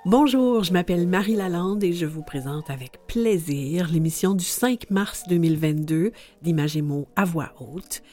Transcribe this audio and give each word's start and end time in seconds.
Bonjour, 0.06 0.64
je 0.64 0.72
m'appelle 0.72 1.06
Marie 1.06 1.36
Lalande 1.36 1.84
et 1.84 1.92
je 1.92 2.06
vous 2.06 2.24
présente 2.24 2.70
avec 2.70 3.06
plaisir 3.08 3.90
l'émission 3.92 4.36
du 4.36 4.46
5 4.46 4.90
mars 4.90 5.24
2022 5.28 6.14
d'Imagémo 6.42 7.10
à 7.18 7.26
voix 7.26 7.52
haute. 7.60 8.04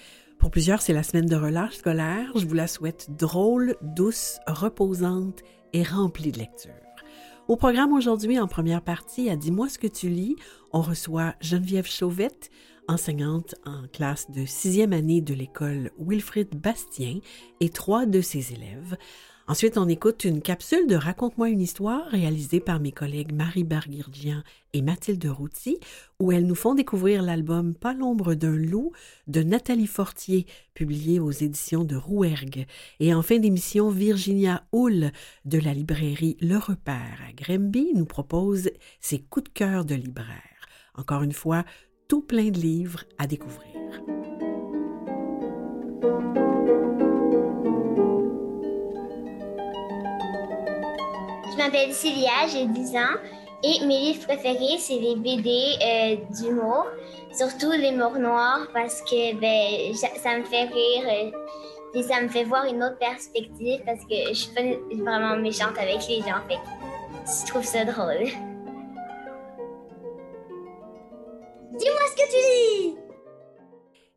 Pour 0.41 0.50
plusieurs, 0.50 0.82
c'est 0.82 0.93
la 0.93 1.05
semaine 1.05 1.27
de 1.27 1.37
relâche 1.37 1.77
scolaire. 1.77 2.32
Je 2.34 2.46
vous 2.46 2.55
la 2.55 2.66
souhaite 2.66 3.16
drôle, 3.16 3.77
douce, 3.80 4.39
reposante 4.48 5.43
et 5.73 5.84
remplie 5.84 6.32
de 6.32 6.41
lecture. 6.41 6.86
Au 7.48 7.54
programme 7.54 7.92
aujourd'hui, 7.92 8.40
en 8.40 8.48
première 8.48 8.82
partie, 8.82 9.30
à 9.30 9.36
Dis-moi 9.36 9.68
ce 9.68 9.78
que 9.78 9.87
tu 9.87 10.09
lis, 10.09 10.34
on 10.73 10.80
reçoit 10.80 11.37
Geneviève 11.41 11.87
Chauvette, 11.87 12.50
enseignante 12.88 13.54
en 13.64 13.87
classe 13.87 14.28
de 14.32 14.45
sixième 14.45 14.92
année 14.92 15.20
de 15.20 15.32
l'école 15.32 15.92
Wilfrid 15.96 16.56
Bastien 16.56 17.20
et 17.60 17.68
trois 17.68 18.04
de 18.04 18.20
ses 18.20 18.52
élèves. 18.52 18.96
Ensuite, 19.48 19.78
on 19.78 19.88
écoute 19.88 20.24
une 20.24 20.42
capsule 20.42 20.88
de 20.88 20.96
Raconte-moi 20.96 21.50
une 21.50 21.60
histoire 21.60 22.04
réalisée 22.09 22.59
par 22.59 22.80
mes 22.80 22.91
collègues 22.91 23.32
Marie 23.32 23.62
Barguirgian 23.62 24.42
et 24.73 24.82
Mathilde 24.82 25.24
Routy, 25.24 25.78
où 26.18 26.32
elles 26.32 26.46
nous 26.46 26.56
font 26.56 26.74
découvrir 26.74 27.23
l'album 27.23 27.73
Pas 27.73 27.95
l'ombre 27.95 28.34
d'un 28.34 28.56
loup 28.56 28.90
de 29.28 29.45
Nathalie 29.45 29.87
Fortier, 29.87 30.46
publié 30.74 31.20
aux 31.20 31.30
éditions 31.30 31.84
de 31.84 31.95
Rouergue. 31.95 32.66
Et 32.98 33.14
en 33.14 33.23
fin 33.23 33.38
d'émission, 33.38 33.88
Virginia 33.88 34.64
Hull 34.73 35.12
de 35.45 35.59
la 35.60 35.74
librairie 35.74 36.37
Le 36.40 36.56
Repère 36.56 37.20
à 37.28 37.32
Grimby 37.32 37.92
nous 37.95 38.06
propose 38.06 38.70
ses 39.01 39.20
coups 39.20 39.45
de 39.45 39.51
cœur 39.51 39.84
de 39.84 39.95
libraire. 39.95 40.66
Encore 40.96 41.23
une 41.23 41.32
fois, 41.32 41.65
tout 42.09 42.23
plein 42.23 42.51
de 42.51 42.59
livres 42.59 43.04
à 43.16 43.28
découvrir. 43.28 43.71
M'appelle 51.66 51.92
Célia, 51.92 52.46
j'ai 52.52 52.66
10 52.66 52.96
ans 52.96 53.18
et 53.64 53.84
mes 53.86 53.98
livres 53.98 54.24
préférés, 54.24 54.78
c'est 54.78 54.98
les 54.98 55.16
BD 55.16 55.50
euh, 55.82 56.16
d'humour, 56.30 56.86
surtout 57.36 57.72
l'humour 57.72 58.18
noir 58.20 58.68
parce 58.72 59.02
que 59.02 59.34
ben, 59.34 59.92
ça 59.94 60.38
me 60.38 60.44
fait 60.44 60.66
rire 60.66 61.04
euh, 61.09 61.32
et 61.94 62.02
ça 62.04 62.20
me 62.20 62.28
fait 62.28 62.44
voir 62.44 62.66
une 62.66 62.84
autre 62.84 62.98
perspective 62.98 63.80
parce 63.84 64.04
que 64.04 64.28
je 64.28 64.34
suis 64.34 64.54
pas 64.54 64.62
vraiment 64.92 65.37
méchante 65.38 65.76
avec 65.78 66.06
les 66.09 66.20
gens. 66.20 66.41
Fait 66.48 66.60
je 67.26 67.47
trouve 67.50 67.64
ça 67.64 67.84
drôle. 67.84 68.26
Dis-moi 71.72 72.00
ce 72.09 72.14
que 72.14 72.28
tu 72.31 72.37
lis. 72.37 73.06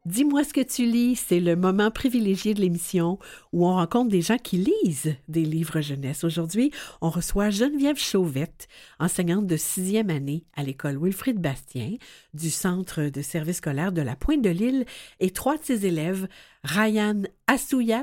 Dis-moi 0.10 0.44
ce 0.44 0.54
que 0.54 0.62
tu 0.62 0.88
lis, 0.88 1.16
c'est 1.16 1.40
le 1.40 1.56
moment 1.56 1.92
privilégié 1.92 2.56
de 2.56 2.62
l'émission 2.62 3.20
où 3.54 3.68
on 3.68 3.76
rencontre 3.76 4.10
des 4.10 4.24
gens 4.24 4.40
qui 4.40 4.58
lisent 4.58 5.16
des 5.28 5.46
livres 5.46 5.82
jeunesse. 5.82 6.24
Aujourd'hui, 6.24 6.72
on 7.00 7.12
reçoit 7.12 7.52
Geneviève 7.52 8.00
Chauvette, 8.00 8.68
enseignante 9.00 9.46
de 9.46 9.56
sixième 9.56 10.10
année 10.10 10.48
à 10.56 10.64
l'école 10.64 10.98
Wilfrid 10.98 11.38
Bastien 11.38 11.98
du 12.34 12.50
Centre 12.50 13.04
de 13.04 13.22
service 13.22 13.58
scolaire 13.58 13.92
de 13.92 14.02
la 14.02 14.16
Pointe 14.16 14.42
de 14.42 14.50
l'Île 14.50 14.86
et 15.20 15.30
trois 15.30 15.58
de 15.58 15.64
ses 15.64 15.86
élèves, 15.86 16.28
Ryan 16.64 17.22
Assouyat, 17.46 18.02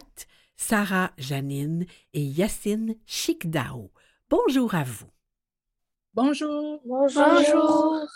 Sarah 0.56 1.10
Janine 1.18 1.86
et 2.14 2.22
Yacine 2.22 2.94
Chikdao. 3.08 3.90
Bonjour 4.30 4.76
à 4.76 4.84
vous. 4.84 5.10
Bonjour. 6.14 6.80
Bonjour. 6.84 8.06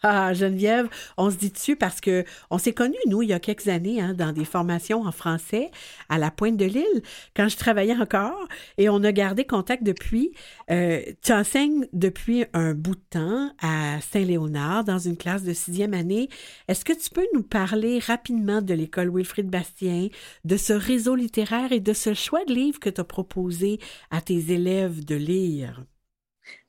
Ah, 0.12 0.32
Geneviève, 0.32 0.88
on 1.18 1.30
se 1.30 1.36
dit 1.36 1.50
dessus 1.50 1.76
parce 1.76 2.00
que 2.00 2.24
on 2.50 2.56
s'est 2.56 2.72
connus, 2.72 2.96
nous, 3.06 3.20
il 3.20 3.28
y 3.28 3.32
a 3.34 3.38
quelques 3.38 3.68
années, 3.68 4.00
hein, 4.00 4.14
dans 4.14 4.32
des 4.32 4.46
formations 4.46 5.02
en 5.02 5.12
français 5.12 5.70
à 6.08 6.16
la 6.16 6.30
Pointe 6.30 6.56
de 6.56 6.64
l'Île, 6.64 7.02
quand 7.36 7.48
je 7.48 7.56
travaillais 7.58 7.96
encore, 7.96 8.48
et 8.78 8.88
on 8.88 9.04
a 9.04 9.12
gardé 9.12 9.44
contact 9.44 9.82
depuis. 9.82 10.32
Euh, 10.70 11.02
tu 11.22 11.32
enseignes 11.32 11.86
depuis 11.92 12.46
un 12.54 12.72
bout 12.72 12.94
de 12.94 13.02
temps 13.10 13.50
à 13.60 14.00
Saint-Léonard, 14.00 14.84
dans 14.84 14.98
une 14.98 15.18
classe 15.18 15.42
de 15.42 15.52
sixième 15.52 15.92
année. 15.92 16.30
Est-ce 16.68 16.84
que 16.84 16.94
tu 16.94 17.10
peux 17.10 17.26
nous 17.34 17.42
parler 17.42 17.98
rapidement 17.98 18.62
de 18.62 18.72
l'école 18.72 19.14
Wilfrid 19.14 19.50
Bastien, 19.50 20.08
de 20.44 20.56
ce 20.56 20.72
réseau 20.72 21.14
littéraire 21.14 21.72
et 21.72 21.80
de 21.80 21.92
ce 21.92 22.14
choix 22.14 22.44
de 22.46 22.54
livre 22.54 22.80
que 22.80 22.88
tu 22.88 23.02
as 23.02 23.04
proposé 23.04 23.78
à 24.10 24.22
tes 24.22 24.52
élèves 24.52 25.04
de 25.04 25.14
lire? 25.16 25.84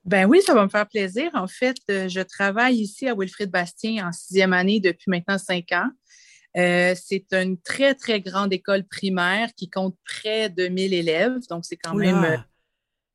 Ben 0.04 0.26
oui, 0.26 0.42
ça 0.42 0.54
va 0.54 0.64
me 0.64 0.70
faire 0.70 0.88
plaisir. 0.88 1.30
En 1.34 1.48
fait, 1.48 1.78
euh, 1.90 2.10
je 2.10 2.22
travaille 2.22 2.78
ici 2.78 3.08
à 3.08 3.14
Wilfrid 3.14 3.52
Bastien 3.52 4.08
en 4.08 4.12
sixième 4.12 4.54
année 4.54 4.80
depuis 4.80 5.10
maintenant 5.10 5.38
cinq 5.38 5.72
ans. 5.72 5.90
Euh, 6.58 6.94
c'est 7.02 7.32
une 7.34 7.58
très, 7.60 7.96
très 7.96 8.20
grande 8.20 8.52
école 8.52 8.84
primaire 8.84 9.50
qui 9.56 9.70
compte 9.70 9.96
près 10.04 10.50
de 10.50 10.68
1000 10.68 10.94
élèves, 10.94 11.40
donc 11.50 11.66
c'est 11.66 11.78
quand 11.78 11.96
Oula! 11.96 12.12
même 12.12 12.24
euh, 12.24 12.38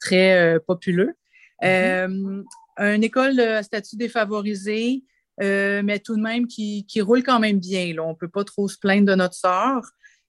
très 0.01 0.55
euh, 0.55 0.59
populeux. 0.65 1.15
Euh, 1.63 2.43
une 2.79 3.05
école 3.05 3.39
à 3.41 3.63
statut 3.63 3.97
défavorisé, 3.97 5.03
mais 5.39 5.99
tout 5.99 6.17
de 6.17 6.23
même 6.23 6.47
qui, 6.47 6.87
qui 6.87 7.01
roule 7.01 7.23
quand 7.23 7.41
même 7.41 7.59
bien. 7.59 7.95
Là. 7.95 8.05
On 8.05 8.11
ne 8.11 8.15
peut 8.15 8.29
pas 8.29 8.45
trop 8.45 8.69
se 8.69 8.79
plaindre 8.79 9.07
de 9.07 9.15
notre 9.15 9.35
sort. 9.35 9.85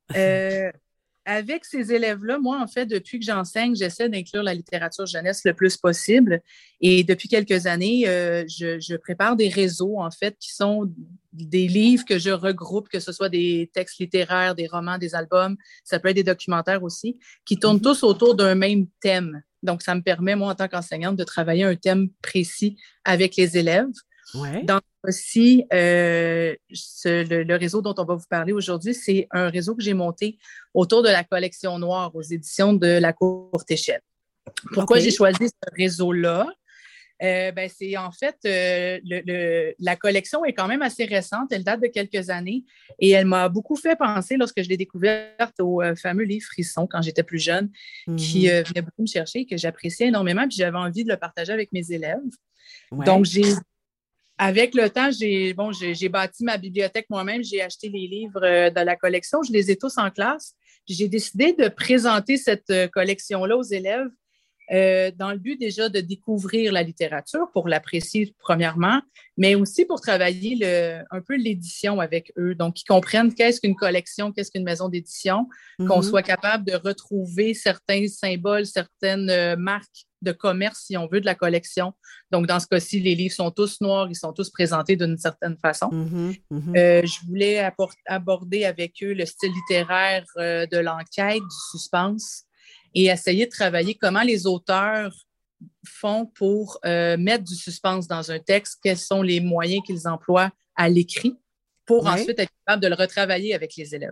Avec 1.29 1.65
ces 1.65 1.91
élèves-là, 1.91 2.39
moi, 2.39 2.57
en 2.61 2.67
fait, 2.67 2.85
depuis 2.85 3.19
que 3.19 3.25
j'enseigne, 3.25 3.75
j'essaie 3.75 4.07
d'inclure 4.07 4.43
la 4.43 4.53
littérature 4.53 5.05
jeunesse 5.05 5.41
le 5.43 5.53
plus 5.53 5.75
possible. 5.75 6.41
Et 6.79 7.03
depuis 7.03 7.27
quelques 7.27 7.65
années, 7.65 8.07
euh, 8.07 8.45
je, 8.47 8.79
je 8.79 8.95
prépare 8.95 9.35
des 9.35 9.49
réseaux, 9.49 9.99
en 9.99 10.09
fait, 10.09 10.38
qui 10.39 10.53
sont 10.53 10.89
des 11.33 11.67
livres 11.67 12.05
que 12.05 12.17
je 12.17 12.29
regroupe, 12.29 12.88
que 12.88 13.01
ce 13.01 13.11
soit 13.11 13.27
des 13.27 13.69
textes 13.73 13.99
littéraires, 13.99 14.55
des 14.55 14.67
romans, 14.67 14.97
des 14.97 15.15
albums, 15.15 15.57
ça 15.83 15.99
peut 15.99 16.07
être 16.07 16.15
des 16.15 16.23
documentaires 16.23 16.81
aussi, 16.81 17.19
qui 17.45 17.57
tournent 17.57 17.75
Mhm. 17.75 17.81
tous 17.83 18.03
autour 18.03 18.33
d'un 18.33 18.55
même 18.55 18.88
thème. 19.01 19.41
Donc, 19.63 19.81
ça 19.81 19.95
me 19.95 20.01
permet, 20.01 20.35
moi, 20.38 20.51
en 20.53 20.55
tant 20.55 20.69
qu'enseignante, 20.69 21.17
de 21.17 21.25
travailler 21.25 21.65
un 21.65 21.75
thème 21.75 22.07
précis 22.21 22.77
avec 23.03 23.35
les 23.35 23.57
élèves. 23.57 23.91
Ouais. 24.33 24.63
Dans 24.63 24.79
aussi, 25.03 25.65
euh, 25.73 26.53
le, 27.05 27.43
le 27.43 27.55
réseau 27.55 27.81
dont 27.81 27.95
on 27.97 28.03
va 28.03 28.15
vous 28.15 28.25
parler 28.29 28.51
aujourd'hui, 28.51 28.93
c'est 28.93 29.27
un 29.31 29.49
réseau 29.49 29.73
que 29.75 29.81
j'ai 29.81 29.93
monté 29.93 30.38
autour 30.73 31.01
de 31.01 31.07
la 31.09 31.23
collection 31.23 31.79
noire 31.79 32.13
aux 32.15 32.21
éditions 32.21 32.73
de 32.73 32.88
la 32.99 33.13
courte 33.13 33.71
échelle. 33.71 34.01
Pourquoi 34.73 34.99
j'ai 34.99 35.11
choisi 35.11 35.47
ce 35.47 35.75
réseau-là? 35.77 36.47
Euh, 37.23 37.51
ben, 37.51 37.67
c'est 37.73 37.97
en 37.97 38.11
fait, 38.11 38.35
euh, 38.45 38.99
le- 39.03 39.21
le- 39.25 39.73
la 39.79 39.95
collection 39.95 40.45
est 40.45 40.53
quand 40.53 40.67
même 40.67 40.83
assez 40.83 41.05
récente, 41.05 41.51
elle 41.51 41.63
date 41.63 41.81
de 41.81 41.88
quelques 41.88 42.29
années 42.29 42.63
et 42.99 43.09
elle 43.09 43.25
m'a 43.25 43.49
beaucoup 43.49 43.75
fait 43.75 43.95
penser 43.95 44.38
lorsque 44.38 44.61
je 44.61 44.69
l'ai 44.69 44.77
découverte 44.77 45.59
au 45.59 45.81
euh, 45.81 45.95
fameux 45.95 46.25
livre 46.25 46.45
Frisson 46.45 46.85
quand 46.85 47.01
j'étais 47.01 47.23
plus 47.23 47.39
jeune, 47.39 47.71
qui 48.17 48.47
Mhm. 48.49 48.63
venait 48.65 48.81
beaucoup 48.83 49.01
me 49.01 49.07
chercher 49.07 49.39
et 49.39 49.45
que 49.47 49.57
j'appréciais 49.57 50.07
énormément, 50.09 50.47
puis 50.47 50.57
j'avais 50.57 50.77
envie 50.77 51.03
de 51.05 51.09
le 51.09 51.17
partager 51.17 51.51
avec 51.53 51.71
mes 51.71 51.91
élèves. 51.91 52.17
Ouais. 52.91 53.05
Donc, 53.05 53.25
j'ai, 53.25 53.41
avec 54.37 54.75
le 54.75 54.89
temps, 54.89 55.09
j'ai, 55.11 55.53
bon, 55.53 55.71
j'ai, 55.71 56.09
bâti 56.09 56.43
ma 56.43 56.57
bibliothèque 56.57 57.07
moi-même. 57.09 57.43
J'ai 57.43 57.61
acheté 57.61 57.89
les 57.89 58.07
livres 58.07 58.43
euh, 58.43 58.69
de 58.69 58.79
la 58.79 58.95
collection. 58.95 59.41
Je 59.43 59.51
les 59.51 59.71
ai 59.71 59.75
tous 59.77 59.97
en 59.97 60.11
classe. 60.11 60.53
J'ai 60.87 61.07
décidé 61.07 61.53
de 61.53 61.67
présenter 61.67 62.37
cette 62.37 62.69
euh, 62.69 62.87
collection-là 62.87 63.57
aux 63.57 63.63
élèves 63.63 64.09
euh, 64.71 65.11
dans 65.15 65.31
le 65.31 65.37
but 65.37 65.57
déjà 65.57 65.87
de 65.87 66.01
découvrir 66.01 66.73
la 66.73 66.83
littérature 66.83 67.49
pour 67.53 67.69
l'apprécier 67.69 68.35
premièrement, 68.37 69.01
mais 69.37 69.55
aussi 69.55 69.85
pour 69.85 70.01
travailler 70.01 70.57
le, 70.59 71.03
un 71.09 71.21
peu 71.21 71.37
l'édition 71.37 72.01
avec 72.01 72.33
eux. 72.37 72.53
Donc, 72.53 72.75
qu'ils 72.75 72.87
comprennent 72.87 73.33
qu'est-ce 73.33 73.61
qu'une 73.61 73.75
collection, 73.75 74.33
qu'est-ce 74.33 74.51
qu'une 74.51 74.65
maison 74.65 74.89
d'édition, 74.89 75.47
qu'on 75.79 75.97
Mhm. 75.97 76.03
soit 76.03 76.23
capable 76.23 76.65
de 76.65 76.75
retrouver 76.75 77.53
certains 77.53 78.07
symboles, 78.07 78.65
certaines 78.65 79.29
euh, 79.29 79.55
marques 79.55 80.06
de 80.22 80.31
commerce, 80.31 80.83
si 80.85 80.97
on 80.97 81.07
veut, 81.07 81.22
de 81.22 81.25
la 81.25 81.35
collection. 81.35 81.94
Donc, 82.31 82.47
dans 82.47 82.59
ce 82.59 82.68
cas-ci, 82.68 83.00
les 83.00 83.15
livres 83.15 83.33
sont 83.33 83.51
tous 83.51 83.81
noirs, 83.81 84.07
ils 84.09 84.15
sont 84.15 84.33
tous 84.33 84.50
présentés 84.50 84.95
d'une 84.95 85.18
certaine 85.18 85.57
façon. 85.57 85.89
Mhm, 85.91 86.36
mhm. 86.50 86.75
Euh, 86.75 87.01
je 87.06 87.25
voulais 87.27 87.69
aborder 88.06 88.65
avec 88.65 88.95
eux 89.03 89.13
le 89.13 89.25
style 89.25 89.51
littéraire 89.51 90.25
euh, 90.38 90.65
de 90.65 90.77
l'enquête, 90.77 91.41
du 91.41 91.57
suspense, 91.71 92.44
et 92.94 93.06
essayer 93.06 93.45
de 93.45 93.51
travailler 93.51 93.95
comment 93.95 94.24
les 94.24 94.47
auteurs 94.47 95.13
font 95.86 96.25
pour 96.25 96.80
euh, 96.86 97.18
mettre 97.18 97.44
du 97.44 97.56
suspense 97.56 98.07
dans 98.07 98.31
un 98.31 98.39
texte, 98.39 98.80
quels 98.83 98.97
sont 98.97 99.21
les 99.21 99.39
moyens 99.39 99.83
qu'ils 99.86 100.07
emploient 100.07 100.51
à 100.75 100.89
l'écrit 100.89 101.36
pour 101.86 102.06
ensuite 102.07 102.38
être 102.39 102.51
capable 102.65 102.83
de 102.83 102.88
le 102.89 102.95
retravailler 102.95 103.56
avec 103.56 103.75
les 103.75 103.95
élèves. 103.95 104.12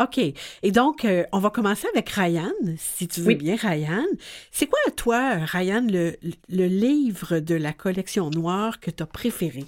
OK. 0.00 0.18
Et 0.18 0.72
donc, 0.72 1.04
euh, 1.04 1.24
on 1.32 1.38
va 1.38 1.50
commencer 1.50 1.86
avec 1.94 2.08
Ryan, 2.10 2.50
si 2.76 3.06
tu 3.06 3.20
veux 3.20 3.28
Oui. 3.28 3.34
bien, 3.36 3.54
Ryan. 3.54 4.04
C'est 4.50 4.66
quoi, 4.66 4.78
toi, 4.96 5.34
Ryan, 5.44 5.86
le, 5.88 6.16
le 6.48 6.66
livre 6.66 7.38
de 7.38 7.54
la 7.54 7.72
collection 7.72 8.28
noire 8.30 8.80
que 8.80 8.90
tu 8.90 9.02
as 9.02 9.06
préféré? 9.06 9.64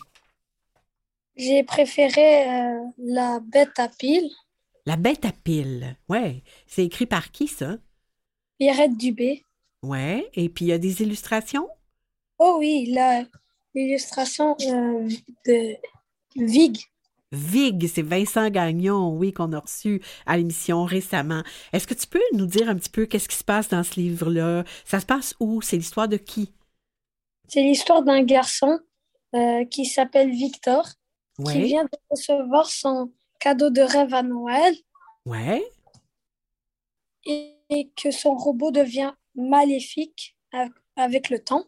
J'ai 1.37 1.63
préféré 1.63 2.49
euh, 2.49 2.81
La 2.99 3.39
bête 3.41 3.79
à 3.79 3.89
pile, 3.89 4.31
La 4.85 4.97
bête 4.97 5.25
à 5.25 5.33
pile. 5.33 5.97
Ouais. 6.09 6.43
C'est 6.67 6.85
écrit 6.85 7.07
par 7.07 7.31
qui, 7.31 7.47
ça? 7.47 7.77
Pierrette 8.59 8.97
Dubé. 8.97 9.45
Ouais. 9.83 10.29
Et 10.35 10.49
puis, 10.49 10.65
il 10.65 10.69
y 10.69 10.73
a 10.73 10.79
des 10.79 11.03
illustrations? 11.03 11.69
Oh 12.39 12.57
oui, 12.59 12.87
la- 12.87 13.25
l'illustration 13.75 14.57
euh, 14.63 15.09
de 15.47 15.77
Vig. 16.37 16.79
Vig, 17.37 17.87
c'est 17.87 18.03
Vincent 18.03 18.49
Gagnon, 18.51 19.11
oui, 19.11 19.33
qu'on 19.33 19.53
a 19.53 19.61
reçu 19.61 20.03
à 20.25 20.37
l'émission 20.37 20.85
récemment. 20.85 21.43
Est-ce 21.73 21.87
que 21.87 21.95
tu 21.95 22.07
peux 22.07 22.23
nous 22.33 22.47
dire 22.47 22.69
un 22.69 22.75
petit 22.75 22.91
peu 22.91 23.07
qu'est-ce 23.07 23.29
qui 23.29 23.37
se 23.37 23.45
passe 23.45 23.69
dans 23.69 23.83
ce 23.83 24.01
livre-là? 24.01 24.65
Ça 24.85 25.01
se 25.01 25.07
passe 25.07 25.35
où? 25.39 25.61
C'est 25.61 25.77
l'histoire 25.77 26.09
de 26.09 26.17
qui? 26.17 26.53
C'est 27.49 27.63
l'histoire 27.63 28.03
d'un 28.03 28.23
garçon 28.23 28.81
euh, 29.35 29.65
qui 29.67 29.85
s'appelle 29.85 30.31
Victor, 30.31 30.89
qui 31.45 31.63
vient 31.63 31.85
de 31.85 31.99
recevoir 32.11 32.67
son 32.67 33.13
cadeau 33.39 33.71
de 33.71 33.83
rêve 33.83 34.15
à 34.15 34.23
Noël 34.23 34.75
ouais. 35.27 35.63
et, 37.25 37.53
et 37.69 37.91
que 37.91 38.11
son 38.11 38.35
robot 38.35 38.71
devient 38.71 39.13
maléfique 39.35 40.37
avec 40.97 41.29
le 41.29 41.39
temps. 41.39 41.67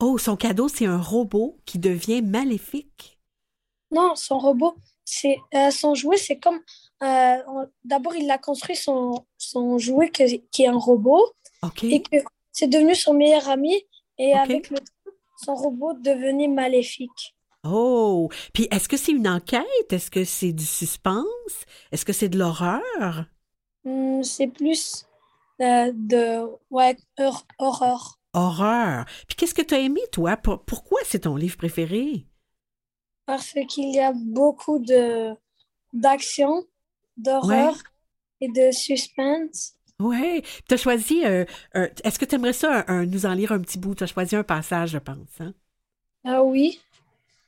Oh, 0.00 0.18
son 0.18 0.36
cadeau, 0.36 0.68
c'est 0.68 0.86
un 0.86 1.00
robot 1.00 1.58
qui 1.64 1.78
devient 1.78 2.22
maléfique? 2.22 3.18
Non, 3.90 4.14
son 4.14 4.38
robot, 4.38 4.76
c'est 5.10 5.38
euh, 5.54 5.70
son 5.70 5.94
jouet, 5.94 6.18
c'est 6.18 6.38
comme 6.38 6.60
euh, 7.02 7.66
d'abord 7.84 8.14
il 8.14 8.30
a 8.30 8.38
construit 8.38 8.76
son, 8.76 9.24
son 9.38 9.78
jouet 9.78 10.10
que- 10.10 10.36
qui 10.50 10.64
est 10.64 10.68
un 10.68 10.76
robot 10.78 11.24
et 11.82 12.02
que 12.02 12.16
c'est 12.52 12.68
devenu 12.68 12.94
son 12.94 13.14
meilleur 13.14 13.48
ami 13.48 13.74
et 14.18 14.34
avec 14.34 14.68
le 14.70 14.78
temps, 14.78 15.12
son 15.44 15.54
robot 15.54 15.94
devenait 15.94 16.48
maléfique. 16.48 17.34
Oh, 17.64 18.28
puis 18.52 18.68
est-ce 18.70 18.88
que 18.88 18.96
c'est 18.96 19.12
une 19.12 19.28
enquête? 19.28 19.90
Est-ce 19.90 20.10
que 20.10 20.24
c'est 20.24 20.52
du 20.52 20.64
suspense? 20.64 21.56
Est-ce 21.90 22.04
que 22.04 22.12
c'est 22.12 22.28
de 22.28 22.38
l'horreur? 22.38 23.24
Hmm, 23.84 24.22
c'est 24.22 24.48
plus 24.48 25.06
euh, 25.60 25.90
de 25.94 26.44
ouais, 26.70 26.96
hor- 27.18 27.46
horreur. 27.58 28.18
Horreur. 28.34 29.06
Puis 29.26 29.36
qu'est-ce 29.36 29.54
que 29.54 29.62
tu 29.62 29.74
as 29.74 29.80
aimé, 29.80 30.00
toi? 30.12 30.36
Pour- 30.36 30.64
pourquoi 30.64 31.00
c'est 31.04 31.20
ton 31.20 31.36
livre 31.36 31.56
préféré? 31.56 32.26
Parce 33.28 33.52
qu'il 33.68 33.94
y 33.94 34.00
a 34.00 34.12
beaucoup 34.14 34.78
de 34.78 35.34
d'action, 35.92 36.64
d'horreur 37.18 37.76
et 38.40 38.48
de 38.48 38.70
suspense. 38.72 39.74
Ouais. 40.00 40.42
Tu 40.66 40.74
as 40.74 40.78
choisi. 40.78 41.24
euh, 41.26 41.44
Est-ce 41.74 42.18
que 42.18 42.24
tu 42.24 42.36
aimerais 42.36 42.54
ça 42.54 42.84
un- 42.88 43.00
un- 43.02 43.06
nous 43.06 43.26
en 43.26 43.34
lire 43.34 43.52
un 43.52 43.60
petit 43.60 43.78
bout? 43.78 43.94
Tu 43.94 44.04
as 44.04 44.06
choisi 44.06 44.34
un 44.34 44.44
passage, 44.44 44.90
je 44.92 44.98
pense. 44.98 45.40
Hein? 45.40 45.52
Ah 46.24 46.42
oui, 46.42 46.80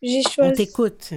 j'ai 0.02 0.20
On 0.20 0.30
choisi. 0.30 0.52
t'écoute. 0.52 1.14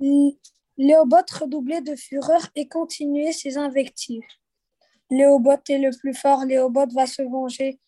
L- 0.00 0.32
Léobot 0.78 1.26
redoublait 1.40 1.82
de 1.82 1.94
fureur 1.96 2.40
et 2.56 2.66
continuait 2.66 3.32
ses 3.32 3.58
invectives. 3.58 4.24
Léobot 5.10 5.58
est 5.68 5.78
le 5.78 5.90
plus 5.98 6.14
fort, 6.14 6.44
Léobot 6.46 6.88
va 6.94 7.06
se 7.06 7.22
venger. 7.22 7.78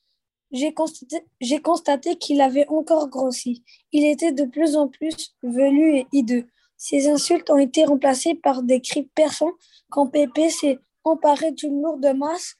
J'ai 0.52 0.74
constaté, 0.74 2.16
qu'il 2.16 2.40
avait 2.40 2.68
encore 2.68 3.08
grossi. 3.08 3.64
Il 3.90 4.04
était 4.04 4.32
de 4.32 4.44
plus 4.44 4.76
en 4.76 4.88
plus 4.88 5.34
velu 5.42 5.96
et 5.96 6.06
hideux. 6.12 6.46
Ses 6.76 7.08
insultes 7.08 7.48
ont 7.50 7.58
été 7.58 7.84
remplacées 7.84 8.34
par 8.34 8.62
des 8.62 8.80
cris 8.80 9.04
perçants 9.14 9.52
quand 9.90 10.08
Pépé 10.08 10.50
s'est 10.50 10.78
emparé 11.04 11.52
d'une 11.52 11.80
lourde 11.80 12.06
masse 12.16 12.56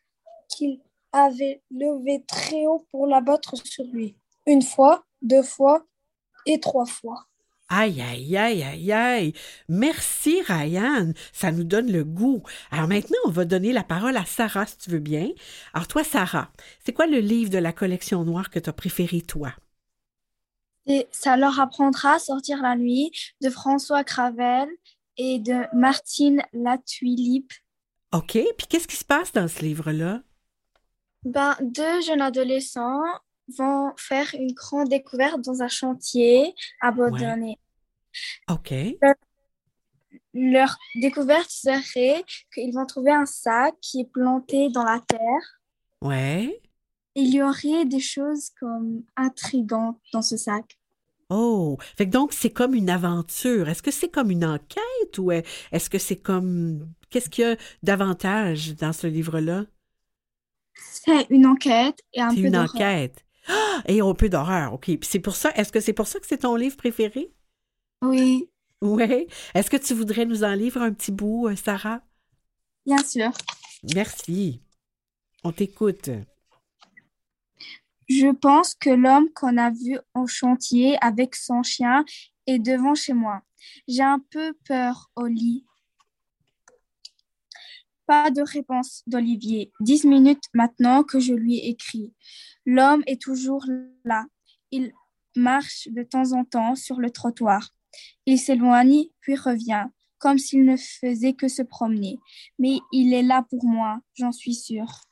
qu'il 0.49 0.81
avait 1.13 1.63
levée 1.71 2.25
très 2.27 2.67
haut 2.67 2.87
pour 2.91 3.07
l'abattre 3.07 3.55
sur 3.67 3.85
lui. 3.85 4.17
Une 4.47 4.63
fois, 4.63 5.05
deux 5.21 5.43
fois 5.43 5.85
et 6.47 6.61
trois 6.61 6.87
fois. 6.87 7.27
Aïe, 7.75 8.03
aïe, 8.03 8.37
aïe, 8.37 8.63
aïe, 8.63 8.93
aïe. 8.93 9.33
Merci, 9.67 10.43
Ryan. 10.43 11.15
Ça 11.33 11.51
nous 11.53 11.65
donne 11.65 11.91
le 11.91 12.05
goût. 12.05 12.43
Alors 12.71 12.87
maintenant, 12.87 13.17
on 13.25 13.31
va 13.31 13.47
donner 13.47 13.73
la 13.73 13.83
parole 13.83 14.19
à 14.19 14.27
Sarah, 14.27 14.67
si 14.67 14.77
tu 14.77 14.91
veux 14.91 14.99
bien. 14.99 15.31
Alors 15.73 15.89
toi, 15.89 16.05
Sarah, 16.05 16.53
c'est 16.85 16.93
quoi 16.93 17.07
le 17.07 17.19
livre 17.19 17.49
de 17.51 17.57
la 17.57 17.73
collection 17.73 18.25
noire 18.25 18.51
que 18.51 18.59
tu 18.59 18.69
as 18.69 18.75
préféré, 18.75 19.23
toi? 19.23 19.55
Et 20.85 21.09
ça 21.13 21.39
leur 21.39 21.59
apprendra 21.61 22.17
à 22.17 22.19
sortir 22.19 22.61
la 22.61 22.77
nuit 22.77 23.11
de 23.41 23.49
François 23.49 24.05
Cravel 24.05 24.69
et 25.17 25.39
de 25.39 25.65
Martine 25.75 26.43
Latuilippe. 26.53 27.55
OK. 28.13 28.33
Puis 28.33 28.67
qu'est-ce 28.69 28.89
qui 28.89 28.97
se 28.97 29.05
passe 29.07 29.33
dans 29.33 29.49
ce 29.49 29.63
livre-là? 29.63 30.21
Ben, 31.25 31.57
deux 31.63 32.03
jeunes 32.03 32.21
adolescents 32.21 33.01
vont 33.57 33.93
faire 33.97 34.29
une 34.35 34.53
grande 34.53 34.89
découverte 34.89 35.41
dans 35.43 35.63
un 35.63 35.69
chantier 35.69 36.55
abandonné. 36.81 37.59
OK. 38.51 38.73
Leur 40.35 40.77
découverte 40.95 41.51
serait 41.51 42.25
qu'ils 42.55 42.73
vont 42.75 42.87
trouver 42.87 43.13
un 43.13 43.27
sac 43.27 43.75
qui 43.81 44.01
est 44.01 44.11
planté 44.11 44.69
dans 44.71 44.85
la 44.85 45.01
terre. 45.07 45.61
Ouais. 46.01 46.61
Il 47.15 47.35
y 47.35 47.43
aurait 47.43 47.85
des 47.85 48.01
choses 48.01 48.51
comme 48.59 49.05
intrigantes 49.17 50.01
dans 50.13 50.23
ce 50.23 50.37
sac. 50.37 50.79
Oh, 51.31 51.79
fait 51.97 52.07
que 52.07 52.11
donc 52.11 52.33
c'est 52.33 52.51
comme 52.51 52.75
une 52.75 52.91
aventure. 52.91 53.69
Est-ce 53.69 53.83
que 53.83 53.91
c'est 53.91 54.09
comme 54.11 54.31
une 54.31 54.45
enquête 54.45 55.19
ou 55.19 55.31
est- 55.33 55.47
est-ce 55.73 55.89
que 55.89 55.99
c'est 55.99 56.21
comme 56.21 56.93
qu'est-ce 57.11 57.31
qu'il 57.31 57.45
y 57.45 57.49
a 57.49 57.57
davantage 57.83 58.75
dans 58.77 58.93
ce 58.93 59.07
livre-là? 59.07 59.65
C'est 60.75 61.27
une 61.31 61.47
enquête 61.47 62.01
et 62.13 62.21
un 62.21 62.31
C'est 62.31 62.41
peu 62.43 62.49
une 62.49 62.53
d'horreur. 62.53 62.71
enquête. 62.75 63.25
Ah, 63.49 63.83
et 63.87 64.01
un 64.01 64.15
peu 64.15 64.29
d'horreur. 64.29 64.73
OK. 64.75 64.85
Puis 64.87 64.99
c'est 65.03 65.21
pour 65.21 65.37
ça, 65.37 65.51
est-ce 65.57 65.73
que 65.73 65.81
c'est 65.81 65.93
pour 65.93 66.07
ça 66.07 66.19
que 66.21 66.27
c'est 66.27 66.39
ton 66.39 66.57
livre 66.57 66.77
préféré? 66.77 67.33
Oui, 68.03 68.49
Oui. 68.83 69.27
Est-ce 69.55 69.71
que 69.71 69.77
tu 69.77 69.95
voudrais 69.95 70.27
nous 70.27 70.45
en 70.45 70.53
livrer 70.55 70.85
un 70.85 70.93
petit 70.93 71.13
bout, 71.13 71.49
euh, 71.49 71.57
Sarah? 71.57 72.03
bien 72.87 73.03
sûr. 73.03 73.33
Merci. 73.95 74.61
On 75.45 75.53
t'écoute. 75.53 76.11
Je 78.09 78.29
pense 78.33 78.75
que 78.75 78.91
l'homme 78.91 79.29
qu'on 79.35 79.57
a 79.57 79.71
vu 79.71 79.99
au 80.15 80.27
chantier 80.27 80.97
avec 81.01 81.35
son 81.35 81.63
chien 81.63 82.05
est 82.47 82.59
devant 82.59 82.95
chez 82.95 83.13
moi. 83.13 83.43
J'ai 83.89 84.03
un 84.03 84.19
peu 84.31 84.53
peur 84.65 85.11
au 85.17 85.27
lit. 85.27 85.65
Pas 88.07 88.31
de 88.31 88.43
réponse 88.43 89.03
d'Olivier. 89.07 89.73
Dix 89.81 90.05
minutes 90.05 90.45
maintenant 90.53 91.03
que 91.05 91.21
je 91.21 91.33
lui 91.33 91.59
écris. 91.59 92.13
L'homme 92.67 93.03
est 93.07 93.21
toujours 93.21 93.65
là. 94.05 94.27
Il 94.71 94.93
marche 95.37 95.89
de 95.91 96.03
temps 96.03 96.33
en 96.33 96.45
temps 96.45 96.75
sur 96.75 97.01
le 97.01 97.11
trottoir. 97.11 97.71
Il 98.27 98.39
s'éloigne 98.39 99.05
puis 99.21 99.37
revient, 99.37 99.87
comme 100.19 100.39
s'il 100.39 100.65
ne 100.65 100.77
faisait 100.77 101.35
que 101.35 101.49
se 101.49 101.63
promener. 101.63 102.19
Mais 102.59 102.79
il 102.93 103.13
est 103.13 103.23
là 103.23 103.45
pour 103.51 103.65
moi, 103.65 104.01
j'en 104.15 104.33
suis 104.33 104.55
sûre. 104.55 105.03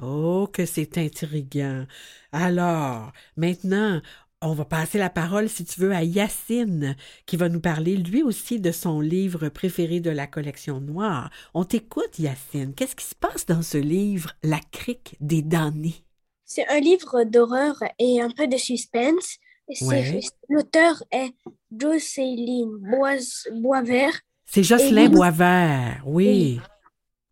Oh, 0.00 0.48
que 0.52 0.64
c'est 0.64 0.96
intriguant. 0.96 1.84
Alors, 2.30 3.12
maintenant, 3.36 4.00
on 4.40 4.54
va 4.54 4.64
passer 4.64 4.98
la 4.98 5.10
parole, 5.10 5.48
si 5.48 5.64
tu 5.64 5.80
veux, 5.80 5.92
à 5.92 6.04
Yacine, 6.04 6.94
qui 7.26 7.36
va 7.36 7.48
nous 7.48 7.60
parler, 7.60 7.96
lui 7.96 8.22
aussi, 8.22 8.60
de 8.60 8.70
son 8.70 9.00
livre 9.00 9.48
préféré 9.48 9.98
de 9.98 10.10
la 10.10 10.28
collection 10.28 10.80
noire. 10.80 11.30
On 11.54 11.64
t'écoute, 11.64 12.20
Yacine. 12.20 12.74
Qu'est-ce 12.74 12.94
qui 12.94 13.06
se 13.06 13.16
passe 13.16 13.46
dans 13.46 13.62
ce 13.62 13.78
livre, 13.78 14.36
La 14.44 14.60
crique 14.70 15.16
des 15.20 15.42
damnés? 15.42 16.04
C'est 16.50 16.66
un 16.68 16.80
livre 16.80 17.24
d'horreur 17.24 17.76
et 17.98 18.22
un 18.22 18.30
peu 18.30 18.46
de 18.46 18.56
suspense. 18.56 19.36
Ouais. 19.82 20.18
L'auteur 20.48 21.02
est 21.12 21.34
Jocelyne 21.78 22.70
Bois- 22.78 23.50
Boisvert 23.52 24.18
C'est 24.46 24.62
Jocelyn 24.62 25.10
Boisvert, 25.10 26.02
oui. 26.06 26.58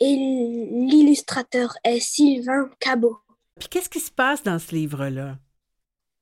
et 0.00 0.14
l'illustrateur 0.16 1.74
est 1.82 1.98
Sylvain 2.00 2.68
Cabot. 2.78 3.16
Puis 3.58 3.68
qu'est-ce 3.70 3.88
qui 3.88 4.00
se 4.00 4.10
passe 4.10 4.42
dans 4.42 4.58
ce 4.58 4.74
livre-là? 4.74 5.38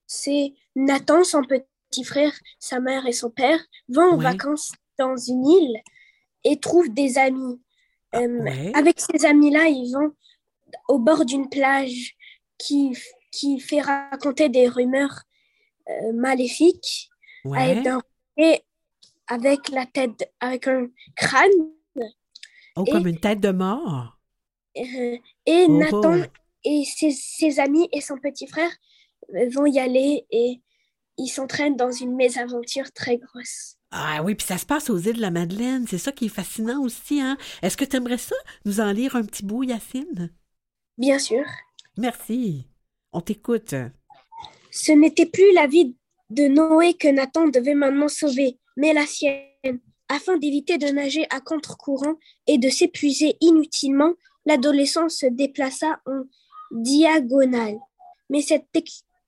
C'est 0.07 0.53
Nathan, 0.77 1.25
son 1.25 1.43
petit 1.43 2.05
frère, 2.05 2.33
sa 2.61 2.79
mère 2.79 3.07
et 3.07 3.13
son 3.13 3.31
père 3.31 3.59
vont 3.89 4.13
en 4.13 4.17
Ouais. 4.19 4.23
vacances 4.25 4.71
dans 5.01 5.17
une 5.17 5.45
île 5.45 5.81
et 6.45 6.61
trouvent 6.61 6.95
des 6.95 7.19
amis. 7.19 7.61
Euh, 8.15 8.39
ouais. 8.45 8.71
Avec 8.77 9.01
ces 9.01 9.27
amis-là, 9.27 9.67
ils 9.67 9.93
vont 9.93 10.13
au 10.87 11.01
bord 11.01 11.25
d'une 11.25 11.49
plage 11.49 12.15
qui, 12.59 12.97
qui 13.31 13.61
fait 13.61 13.81
raconter 13.81 14.49
des 14.49 14.69
rumeurs 14.69 15.23
euh, 15.91 16.13
maléfiques 16.15 17.11
Ouais. 17.45 17.61
avec, 17.63 17.87
un, 17.87 18.03
et 18.39 18.63
avec 19.29 19.69
la 19.71 19.87
tête, 19.87 20.33
avec 20.41 20.69
un 20.69 20.89
crâne. 21.17 21.51
Oh, 22.77 22.87
et- 22.87 22.91
comme 22.91 23.09
une 23.09 23.19
tête 23.19 23.41
de 23.41 23.51
mort. 23.51 24.21
euh, 24.79 25.17
et 25.47 25.69
Oh, 25.69 25.69
Nathan 25.69 26.23
oh. 26.23 26.31
et 26.65 26.85
ses, 26.85 27.11
ses 27.11 27.61
amis 27.61 27.89
et 27.93 28.01
son 28.01 28.19
petit 28.19 28.47
frère 28.47 28.71
euh, 29.35 29.49
vont 29.51 29.67
y 29.67 29.79
aller 29.79 30.27
et 30.31 30.61
ils 31.19 31.29
s'entraînent 31.29 31.77
dans 31.77 31.93
une 31.93 32.15
mésaventure 32.17 32.93
très 32.93 33.19
grosse. 33.19 33.77
Ah 33.91 34.23
oui, 34.23 34.35
puis 34.35 34.47
ça 34.47 34.59
se 34.59 34.67
passe 34.67 34.91
aux 34.91 34.99
îles 34.99 35.17
de 35.17 35.21
la 35.23 35.31
Madeleine. 35.31 35.87
C'est 35.89 35.99
ça 35.99 36.13
qui 36.13 36.27
est 36.27 36.29
fascinant 36.29 36.83
aussi, 36.83 37.21
hein? 37.21 37.37
Est-ce 37.63 37.77
que 37.77 37.85
tu 37.85 37.97
aimerais 37.97 38.19
ça, 38.19 38.35
nous 38.65 38.81
en 38.81 38.91
lire 38.93 39.15
un 39.17 39.25
petit 39.25 39.45
bout, 39.45 39.63
Yacine? 39.63 40.31
Bien 40.99 41.19
sûr, 41.21 41.45
Merci. 41.97 42.67
On 43.13 43.21
t'écoute. 43.21 43.75
ce 44.71 44.93
n'était 44.93 45.27
plus 45.27 45.53
la 45.53 45.67
vie 45.67 45.97
de 46.31 46.49
Noé 46.49 46.95
que 46.95 47.09
Nathan 47.09 47.49
devait 47.49 47.75
maintenant 47.75 48.09
sauver, 48.09 48.59
mais 48.77 48.93
la 48.93 49.07
sienne. 49.07 49.81
Afin 50.09 50.37
d'éviter 50.37 50.79
de 50.79 50.89
nager 50.89 51.27
à 51.31 51.41
contre-courant 51.41 52.17
et 52.47 52.59
de 52.59 52.69
s'épuiser 52.69 53.37
inutilement, 53.41 54.13
l'adolescent 54.45 55.09
se 55.09 55.27
déplaça 55.27 56.01
en 56.07 56.25
diagonale 56.73 57.79
mais 58.31 58.43
cette 58.43 58.67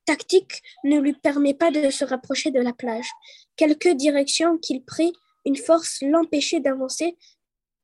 tactique 0.05 0.63
ne 0.85 0.99
lui 1.01 1.13
permet 1.13 1.55
pas 1.55 1.71
de 1.71 1.91
se 1.91 2.05
rapprocher 2.05 2.51
de 2.51 2.61
la 2.61 2.73
plage. 2.73 3.09
Quelque 3.57 3.89
direction 3.89 4.59
qu'il 4.59 4.85
prit, 4.85 5.13
une 5.45 5.57
force 5.57 5.99
l'empêchait 6.03 6.61
d'avancer, 6.61 7.17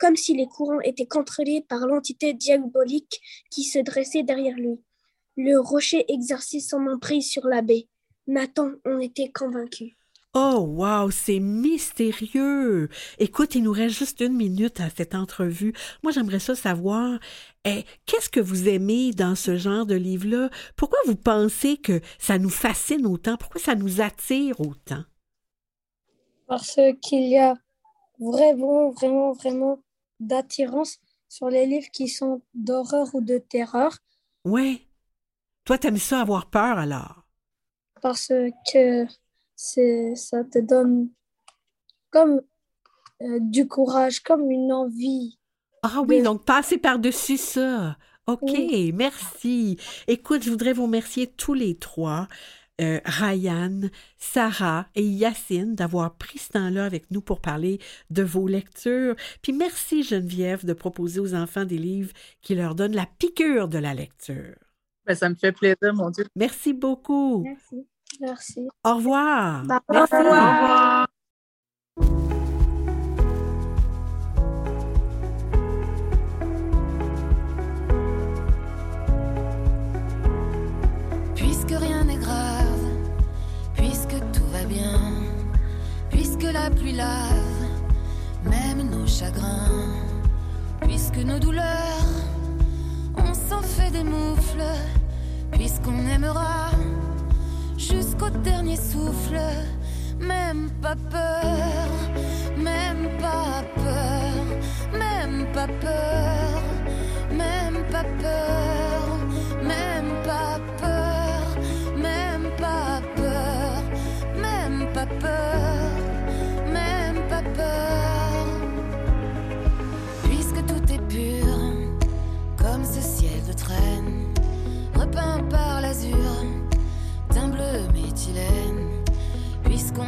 comme 0.03 0.17
si 0.17 0.35
les 0.35 0.49
courants 0.49 0.81
étaient 0.81 1.07
contrôlés 1.07 1.65
par 1.69 1.87
l'entité 1.87 2.35
diabolique 2.35 3.21
qui 3.53 3.63
se 3.63 3.79
dressait 3.79 4.25
derrière 4.25 4.57
lui. 4.57 4.81
Le 5.37 5.61
rocher 5.61 6.05
exerçait 6.13 6.59
son 6.59 6.89
emprise 6.89 7.31
sur 7.31 7.47
la 7.47 7.63
baie. 7.63 7.87
Nathan 8.27 8.73
en 8.85 8.99
était 8.99 9.31
convaincu. 9.31 9.97
Oh, 10.35 10.67
wow, 10.67 11.13
c'est 11.13 11.39
mystérieux. 11.39 12.89
Écoute, 13.21 13.55
il 13.55 13.63
nous 13.63 13.71
reste 13.71 13.97
juste 13.97 14.21
une 14.21 14.35
minute 14.35 14.81
à 14.81 14.91
cette 14.91 15.15
entrevue. 15.15 15.73
Moi, 16.03 16.11
j'aimerais 16.11 16.41
ça 16.41 16.57
savoir, 16.57 17.21
eh, 17.65 17.85
qu'est-ce 18.07 18.29
que 18.29 18.41
vous 18.41 18.69
aimez 18.69 19.13
dans 19.13 19.37
ce 19.37 19.57
genre 19.57 19.87
de 19.87 19.95
livre-là? 19.95 20.51
Pourquoi 20.77 20.99
vous 21.07 21.17
pensez 21.17 21.77
que 21.77 22.01
ça 22.19 22.39
nous 22.39 22.51
fascine 22.51 23.07
autant? 23.07 23.37
Pourquoi 23.37 23.61
ça 23.61 23.77
nous 23.77 24.01
attire 24.01 24.59
autant? 24.61 25.05
Parce 26.49 26.81
qu'il 27.03 27.29
y 27.29 27.39
a 27.39 27.55
vraiment, 28.19 28.91
vraiment, 28.91 29.33
vraiment 29.33 29.79
d'attirance 30.27 30.99
sur 31.29 31.49
les 31.49 31.67
livres 31.67 31.91
qui 31.93 32.09
sont 32.09 32.43
d'horreur 32.55 33.15
ou 33.15 33.21
de 33.21 33.39
terreur. 33.39 33.99
Ouais. 34.45 34.83
Toi, 35.65 35.79
t'aimes 35.79 35.99
ça 35.99 36.21
avoir 36.21 36.51
peur 36.51 36.79
alors? 36.79 37.25
Parce 38.01 38.33
que 38.73 39.07
c'est 39.55 40.15
ça 40.17 40.43
te 40.45 40.59
donne 40.59 41.09
comme 42.11 42.43
euh, 43.23 43.39
du 43.41 43.69
courage, 43.69 44.21
comme 44.21 44.51
une 44.51 44.73
envie. 44.73 45.39
Ah 45.83 46.03
oui, 46.07 46.23
donc 46.23 46.45
passer 46.45 46.79
par-dessus 46.79 47.37
ça. 47.37 47.97
OK, 48.27 48.53
merci. 48.95 49.79
Écoute, 50.07 50.43
je 50.45 50.51
voudrais 50.51 50.73
vous 50.73 50.85
remercier 50.85 51.27
tous 51.27 51.55
les 51.55 51.77
trois. 51.77 52.29
Euh, 52.83 53.01
Ryan, 53.05 53.83
Sarah 54.19 54.87
et 54.97 55.05
Yacine 55.05 55.75
d'avoir 55.75 56.17
pris 56.17 56.39
ce 56.39 56.51
temps-là 56.51 56.85
avec 56.85 57.11
nous 57.11 57.21
pour 57.21 57.41
parler 57.41 57.79
de 58.11 58.23
vos 58.23 58.49
lectures. 58.49 59.15
Puis 59.41 59.53
merci 59.53 60.03
Geneviève 60.03 60.65
de 60.65 60.73
proposer 60.73 61.21
aux 61.21 61.35
enfants 61.35 61.65
des 61.65 61.79
livres 61.79 62.13
qui 62.41 62.55
leur 62.55 62.75
donnent 62.75 62.97
la 62.97 63.07
piqûre 63.19 63.69
de 63.69 63.79
la 63.79 63.95
lecture. 63.95 64.57
Ben, 65.07 65.15
ça 65.15 65.29
me 65.29 65.35
fait 65.35 65.53
plaisir, 65.53 65.95
mon 65.95 66.11
Dieu. 66.11 66.27
Merci 66.35 66.73
beaucoup. 66.73 67.43
Merci. 67.43 67.87
Merci. 68.21 68.69
Au 68.85 68.97
revoir. 68.97 69.65
Merci. 69.65 70.15
Au 70.15 70.19
revoir. 70.19 71.07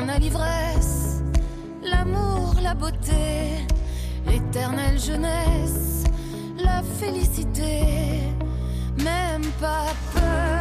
A 0.06 0.18
l'ivresse, 0.18 1.22
l'amour, 1.82 2.54
la 2.62 2.74
beauté, 2.74 3.66
l'éternelle 4.28 4.98
jeunesse, 4.98 6.04
la 6.62 6.82
félicité, 7.00 7.80
même 8.98 9.42
pas 9.60 9.86
peur, 10.14 10.53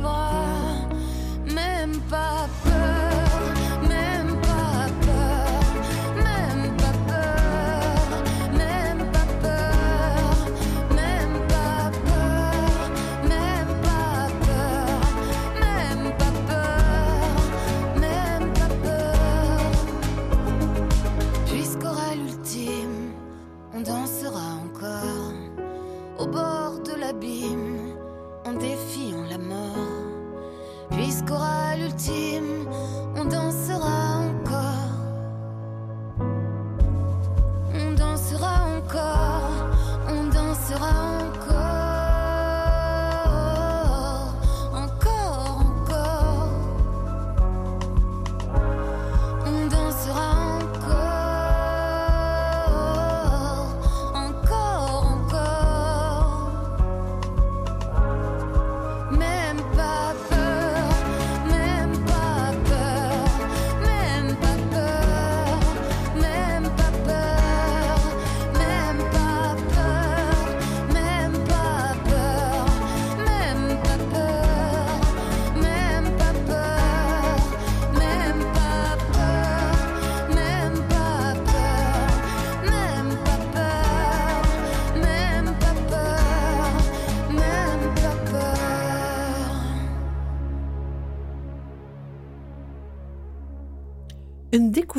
même 0.00 2.00
pas 2.08 2.48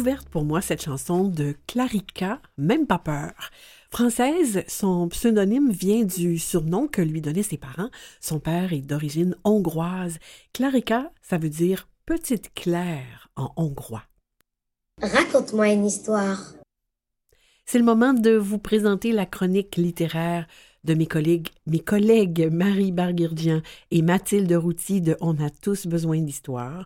découverte 0.03 0.27
pour 0.27 0.43
moi, 0.43 0.60
cette 0.62 0.83
chanson 0.83 1.24
de 1.24 1.55
Clarica, 1.65 2.41
Même 2.57 2.88
pas 2.88 3.00
peur. 3.00 3.31
Française, 3.89 4.65
son 4.67 5.07
pseudonyme 5.07 5.72
vient 5.72 6.03
du 6.03 6.38
surnom 6.39 6.88
que 6.88 7.01
lui 7.01 7.22
donnaient 7.22 7.41
ses 7.41 7.57
parents. 7.57 7.89
Son 8.19 8.39
père 8.41 8.74
est 8.74 8.81
d'origine 8.81 9.38
hongroise. 9.45 10.19
Clarica, 10.51 11.10
ça 11.22 11.38
veut 11.38 11.48
dire 11.48 11.88
petite 12.05 12.53
Claire 12.53 13.29
en 13.38 13.53
hongrois. 13.55 14.03
Raconte-moi 15.01 15.69
une 15.69 15.86
histoire. 15.86 16.53
C'est 17.65 17.79
le 17.79 17.86
moment 17.86 18.13
de 18.13 18.31
vous 18.31 18.60
présenter 18.60 19.13
la 19.13 19.25
chronique 19.25 19.77
littéraire 19.77 20.48
de 20.83 20.95
mes 20.95 21.07
collègues, 21.07 21.48
mes 21.65 21.79
collègues 21.79 22.50
Marie 22.51 22.91
Barguirdian 22.91 23.62
et 23.91 24.01
Mathilde 24.01 24.51
Routy 24.51 25.00
de 25.00 25.15
On 25.22 25.41
a 25.41 25.50
tous 25.50 25.88
besoin 25.88 26.19
d'histoire. 26.19 26.83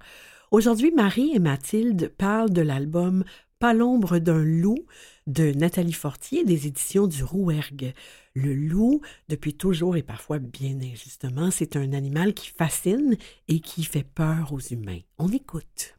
Aujourd'hui, 0.49 0.91
Marie 0.91 1.35
et 1.35 1.39
Mathilde 1.39 2.07
parlent 2.17 2.51
de 2.51 2.61
l'album 2.61 3.25
Pas 3.59 3.73
l'ombre 3.73 4.17
d'un 4.17 4.41
loup 4.41 4.77
de 5.25 5.51
Nathalie 5.51 5.91
Fortier 5.91 6.45
des 6.45 6.67
éditions 6.67 7.05
du 7.05 7.21
Rouergue. 7.21 7.93
Le 8.33 8.53
loup, 8.53 9.01
depuis 9.27 9.55
toujours 9.55 9.97
et 9.97 10.03
parfois 10.03 10.39
bien 10.39 10.79
injustement, 10.79 11.51
c'est 11.51 11.75
un 11.75 11.91
animal 11.91 12.33
qui 12.33 12.47
fascine 12.47 13.17
et 13.49 13.59
qui 13.59 13.83
fait 13.83 14.05
peur 14.05 14.53
aux 14.53 14.59
humains. 14.59 15.01
On 15.17 15.29
écoute. 15.33 15.97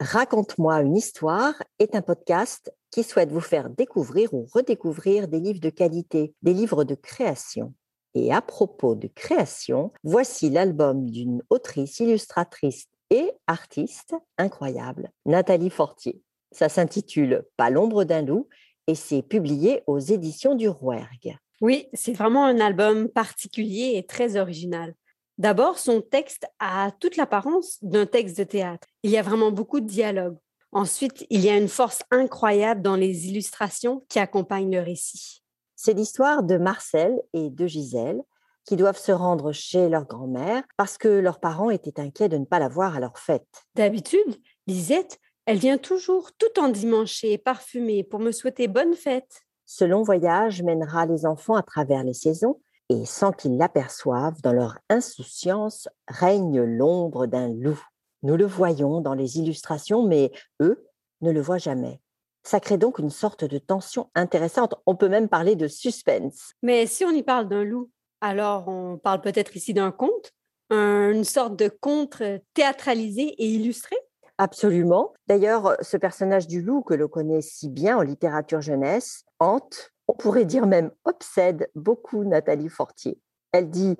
Raconte-moi 0.00 0.80
une 0.80 0.96
histoire 0.96 1.54
est 1.78 1.94
un 1.94 2.02
podcast 2.02 2.72
qui 2.90 3.04
souhaite 3.04 3.30
vous 3.30 3.40
faire 3.40 3.70
découvrir 3.70 4.34
ou 4.34 4.48
redécouvrir 4.52 5.28
des 5.28 5.38
livres 5.38 5.60
de 5.60 5.70
qualité, 5.70 6.34
des 6.42 6.54
livres 6.54 6.82
de 6.82 6.96
création. 6.96 7.72
Et 8.14 8.32
à 8.32 8.42
propos 8.42 8.96
de 8.96 9.06
création, 9.06 9.92
voici 10.02 10.50
l'album 10.50 11.08
d'une 11.08 11.40
autrice, 11.50 12.00
illustratrice 12.00 12.88
et 13.12 13.30
artiste 13.46 14.16
incroyable, 14.38 15.12
Nathalie 15.26 15.68
Fortier. 15.68 16.22
Ça 16.50 16.70
s'intitule 16.70 17.44
Pas 17.58 17.68
l'ombre 17.68 18.04
d'un 18.04 18.22
loup 18.22 18.48
et 18.86 18.94
c'est 18.94 19.22
publié 19.22 19.82
aux 19.86 19.98
éditions 19.98 20.54
du 20.54 20.66
Rouergue. 20.66 21.36
Oui, 21.60 21.88
c'est 21.92 22.14
vraiment 22.14 22.46
un 22.46 22.58
album 22.58 23.08
particulier 23.08 23.92
et 23.96 24.06
très 24.06 24.38
original. 24.38 24.94
D'abord, 25.36 25.78
son 25.78 26.00
texte 26.00 26.46
a 26.58 26.90
toute 27.00 27.16
l'apparence 27.16 27.76
d'un 27.82 28.06
texte 28.06 28.38
de 28.38 28.44
théâtre. 28.44 28.88
Il 29.02 29.10
y 29.10 29.18
a 29.18 29.22
vraiment 29.22 29.52
beaucoup 29.52 29.80
de 29.80 29.86
dialogue. 29.86 30.38
Ensuite, 30.72 31.26
il 31.28 31.40
y 31.40 31.50
a 31.50 31.56
une 31.58 31.68
force 31.68 32.02
incroyable 32.10 32.80
dans 32.80 32.96
les 32.96 33.28
illustrations 33.28 34.06
qui 34.08 34.20
accompagnent 34.20 34.74
le 34.74 34.80
récit. 34.80 35.42
C'est 35.76 35.92
l'histoire 35.92 36.42
de 36.42 36.56
Marcel 36.56 37.20
et 37.34 37.50
de 37.50 37.66
Gisèle 37.66 38.22
qui 38.64 38.76
doivent 38.76 38.98
se 38.98 39.12
rendre 39.12 39.52
chez 39.52 39.88
leur 39.88 40.06
grand-mère 40.06 40.62
parce 40.76 40.98
que 40.98 41.08
leurs 41.08 41.40
parents 41.40 41.70
étaient 41.70 42.00
inquiets 42.00 42.28
de 42.28 42.38
ne 42.38 42.44
pas 42.44 42.58
la 42.58 42.68
voir 42.68 42.96
à 42.96 43.00
leur 43.00 43.18
fête. 43.18 43.64
D'habitude, 43.74 44.40
Lisette, 44.66 45.18
elle 45.46 45.58
vient 45.58 45.78
toujours 45.78 46.30
tout 46.32 46.60
endimanchée 46.60 47.32
et 47.32 47.38
parfumée 47.38 48.04
pour 48.04 48.20
me 48.20 48.30
souhaiter 48.32 48.68
bonne 48.68 48.94
fête. 48.94 49.42
Ce 49.64 49.84
long 49.84 50.02
voyage 50.02 50.62
mènera 50.62 51.06
les 51.06 51.26
enfants 51.26 51.56
à 51.56 51.62
travers 51.62 52.04
les 52.04 52.14
saisons 52.14 52.60
et 52.88 53.06
sans 53.06 53.32
qu'ils 53.32 53.56
l'aperçoivent, 53.56 54.40
dans 54.42 54.52
leur 54.52 54.78
insouciance 54.90 55.88
règne 56.08 56.60
l'ombre 56.62 57.26
d'un 57.26 57.48
loup. 57.48 57.80
Nous 58.22 58.36
le 58.36 58.44
voyons 58.44 59.00
dans 59.00 59.14
les 59.14 59.38
illustrations, 59.38 60.06
mais 60.06 60.30
eux 60.60 60.86
ne 61.22 61.30
le 61.30 61.40
voient 61.40 61.58
jamais. 61.58 62.00
Ça 62.44 62.60
crée 62.60 62.76
donc 62.76 62.98
une 62.98 63.10
sorte 63.10 63.44
de 63.44 63.58
tension 63.58 64.10
intéressante. 64.14 64.74
On 64.86 64.96
peut 64.96 65.08
même 65.08 65.28
parler 65.28 65.56
de 65.56 65.68
suspense. 65.68 66.52
Mais 66.62 66.86
si 66.86 67.04
on 67.04 67.10
y 67.10 67.22
parle 67.22 67.48
d'un 67.48 67.64
loup, 67.64 67.90
alors 68.22 68.68
on 68.68 68.96
parle 68.96 69.20
peut-être 69.20 69.54
ici 69.56 69.74
d'un 69.74 69.90
conte, 69.90 70.32
une 70.70 71.24
sorte 71.24 71.56
de 71.56 71.68
conte 71.68 72.22
théâtralisé 72.54 73.34
et 73.36 73.46
illustré? 73.46 73.96
Absolument. 74.38 75.12
D'ailleurs, 75.26 75.76
ce 75.82 75.98
personnage 75.98 76.46
du 76.46 76.62
loup 76.62 76.82
que 76.82 76.94
l'on 76.94 77.08
connaît 77.08 77.42
si 77.42 77.68
bien 77.68 77.98
en 77.98 78.00
littérature 78.00 78.62
jeunesse 78.62 79.24
hante, 79.38 79.92
on 80.08 80.14
pourrait 80.14 80.46
dire 80.46 80.66
même 80.66 80.90
obsède 81.04 81.68
beaucoup 81.74 82.24
Nathalie 82.24 82.70
Fortier. 82.70 83.18
Elle 83.52 83.68
dit 83.68 83.96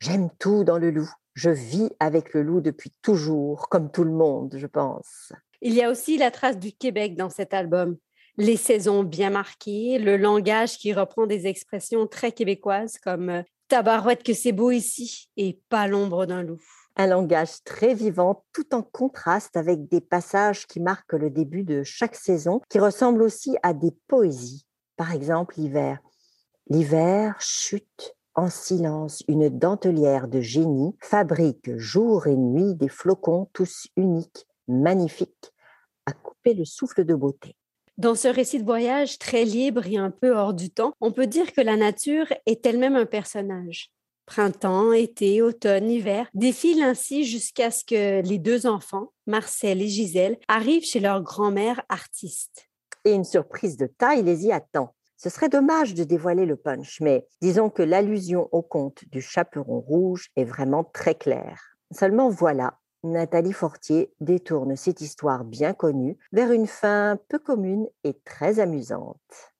J'aime 0.00 0.28
tout 0.38 0.64
dans 0.64 0.78
le 0.78 0.90
loup. 0.90 1.10
Je 1.34 1.50
vis 1.50 1.90
avec 2.00 2.34
le 2.34 2.42
loup 2.42 2.60
depuis 2.60 2.92
toujours, 3.02 3.68
comme 3.68 3.90
tout 3.90 4.04
le 4.04 4.10
monde, 4.10 4.54
je 4.56 4.66
pense. 4.66 5.32
Il 5.62 5.74
y 5.74 5.82
a 5.82 5.90
aussi 5.90 6.18
la 6.18 6.30
trace 6.30 6.58
du 6.58 6.72
Québec 6.72 7.16
dans 7.16 7.30
cet 7.30 7.54
album. 7.54 7.96
Les 8.36 8.56
saisons 8.56 9.02
bien 9.02 9.30
marquées, 9.30 9.98
le 9.98 10.16
langage 10.16 10.76
qui 10.76 10.92
reprend 10.92 11.26
des 11.26 11.46
expressions 11.46 12.06
très 12.06 12.32
québécoises 12.32 12.98
comme 12.98 13.30
euh, 13.30 13.42
tabarouette 13.68 14.22
que 14.22 14.34
c'est 14.34 14.52
beau 14.52 14.70
ici 14.70 15.28
et 15.36 15.60
pas 15.68 15.86
l'ombre 15.86 16.26
d'un 16.26 16.42
loup. 16.42 16.60
Un 16.96 17.08
langage 17.08 17.62
très 17.64 17.94
vivant, 17.94 18.44
tout 18.52 18.74
en 18.74 18.82
contraste 18.82 19.56
avec 19.56 19.88
des 19.88 20.00
passages 20.00 20.66
qui 20.66 20.80
marquent 20.80 21.12
le 21.12 21.28
début 21.30 21.62
de 21.62 21.82
chaque 21.82 22.14
saison, 22.14 22.62
qui 22.70 22.78
ressemblent 22.78 23.22
aussi 23.22 23.56
à 23.62 23.74
des 23.74 23.92
poésies. 24.08 24.66
Par 24.96 25.12
exemple, 25.12 25.56
l'hiver. 25.58 25.98
L'hiver 26.68 27.36
chute 27.38 28.16
en 28.34 28.48
silence, 28.48 29.22
une 29.28 29.48
dentelière 29.48 30.28
de 30.28 30.40
génie 30.40 30.96
fabrique 31.00 31.76
jour 31.76 32.26
et 32.26 32.36
nuit 32.36 32.74
des 32.74 32.88
flocons 32.88 33.48
tous 33.52 33.88
uniques, 33.96 34.46
magnifiques, 34.68 35.52
à 36.06 36.12
couper 36.12 36.54
le 36.54 36.64
souffle 36.64 37.04
de 37.04 37.14
beauté. 37.14 37.56
Dans 37.98 38.14
ce 38.14 38.28
récit 38.28 38.58
de 38.58 38.64
voyage 38.64 39.18
très 39.18 39.46
libre 39.46 39.86
et 39.86 39.96
un 39.96 40.10
peu 40.10 40.36
hors 40.36 40.52
du 40.52 40.68
temps, 40.68 40.92
on 41.00 41.12
peut 41.12 41.26
dire 41.26 41.54
que 41.54 41.62
la 41.62 41.78
nature 41.78 42.26
est 42.44 42.66
elle-même 42.66 42.94
un 42.94 43.06
personnage. 43.06 43.90
Printemps, 44.26 44.92
été, 44.92 45.40
automne, 45.40 45.90
hiver 45.90 46.28
défilent 46.34 46.82
ainsi 46.82 47.24
jusqu'à 47.24 47.70
ce 47.70 47.84
que 47.84 48.20
les 48.20 48.38
deux 48.38 48.66
enfants, 48.66 49.12
Marcel 49.26 49.80
et 49.80 49.88
Gisèle, 49.88 50.36
arrivent 50.46 50.84
chez 50.84 51.00
leur 51.00 51.22
grand-mère 51.22 51.80
artiste. 51.88 52.68
Et 53.06 53.12
une 53.12 53.24
surprise 53.24 53.78
de 53.78 53.86
taille 53.86 54.22
les 54.22 54.44
y 54.44 54.52
attend. 54.52 54.94
Ce 55.16 55.30
serait 55.30 55.48
dommage 55.48 55.94
de 55.94 56.04
dévoiler 56.04 56.44
le 56.44 56.56
punch, 56.56 57.00
mais 57.00 57.26
disons 57.40 57.70
que 57.70 57.82
l'allusion 57.82 58.50
au 58.52 58.60
conte 58.60 59.04
du 59.10 59.22
chaperon 59.22 59.80
rouge 59.80 60.28
est 60.36 60.44
vraiment 60.44 60.84
très 60.84 61.14
claire. 61.14 61.78
Seulement 61.92 62.28
voilà, 62.28 62.78
Nathalie 63.12 63.52
Fortier 63.52 64.10
détourne 64.20 64.76
cette 64.76 65.00
histoire 65.00 65.44
bien 65.44 65.72
connue 65.72 66.18
vers 66.32 66.52
une 66.52 66.66
fin 66.66 67.18
peu 67.28 67.38
commune 67.38 67.88
et 68.04 68.14
très 68.24 68.60
amusante. 68.60 69.16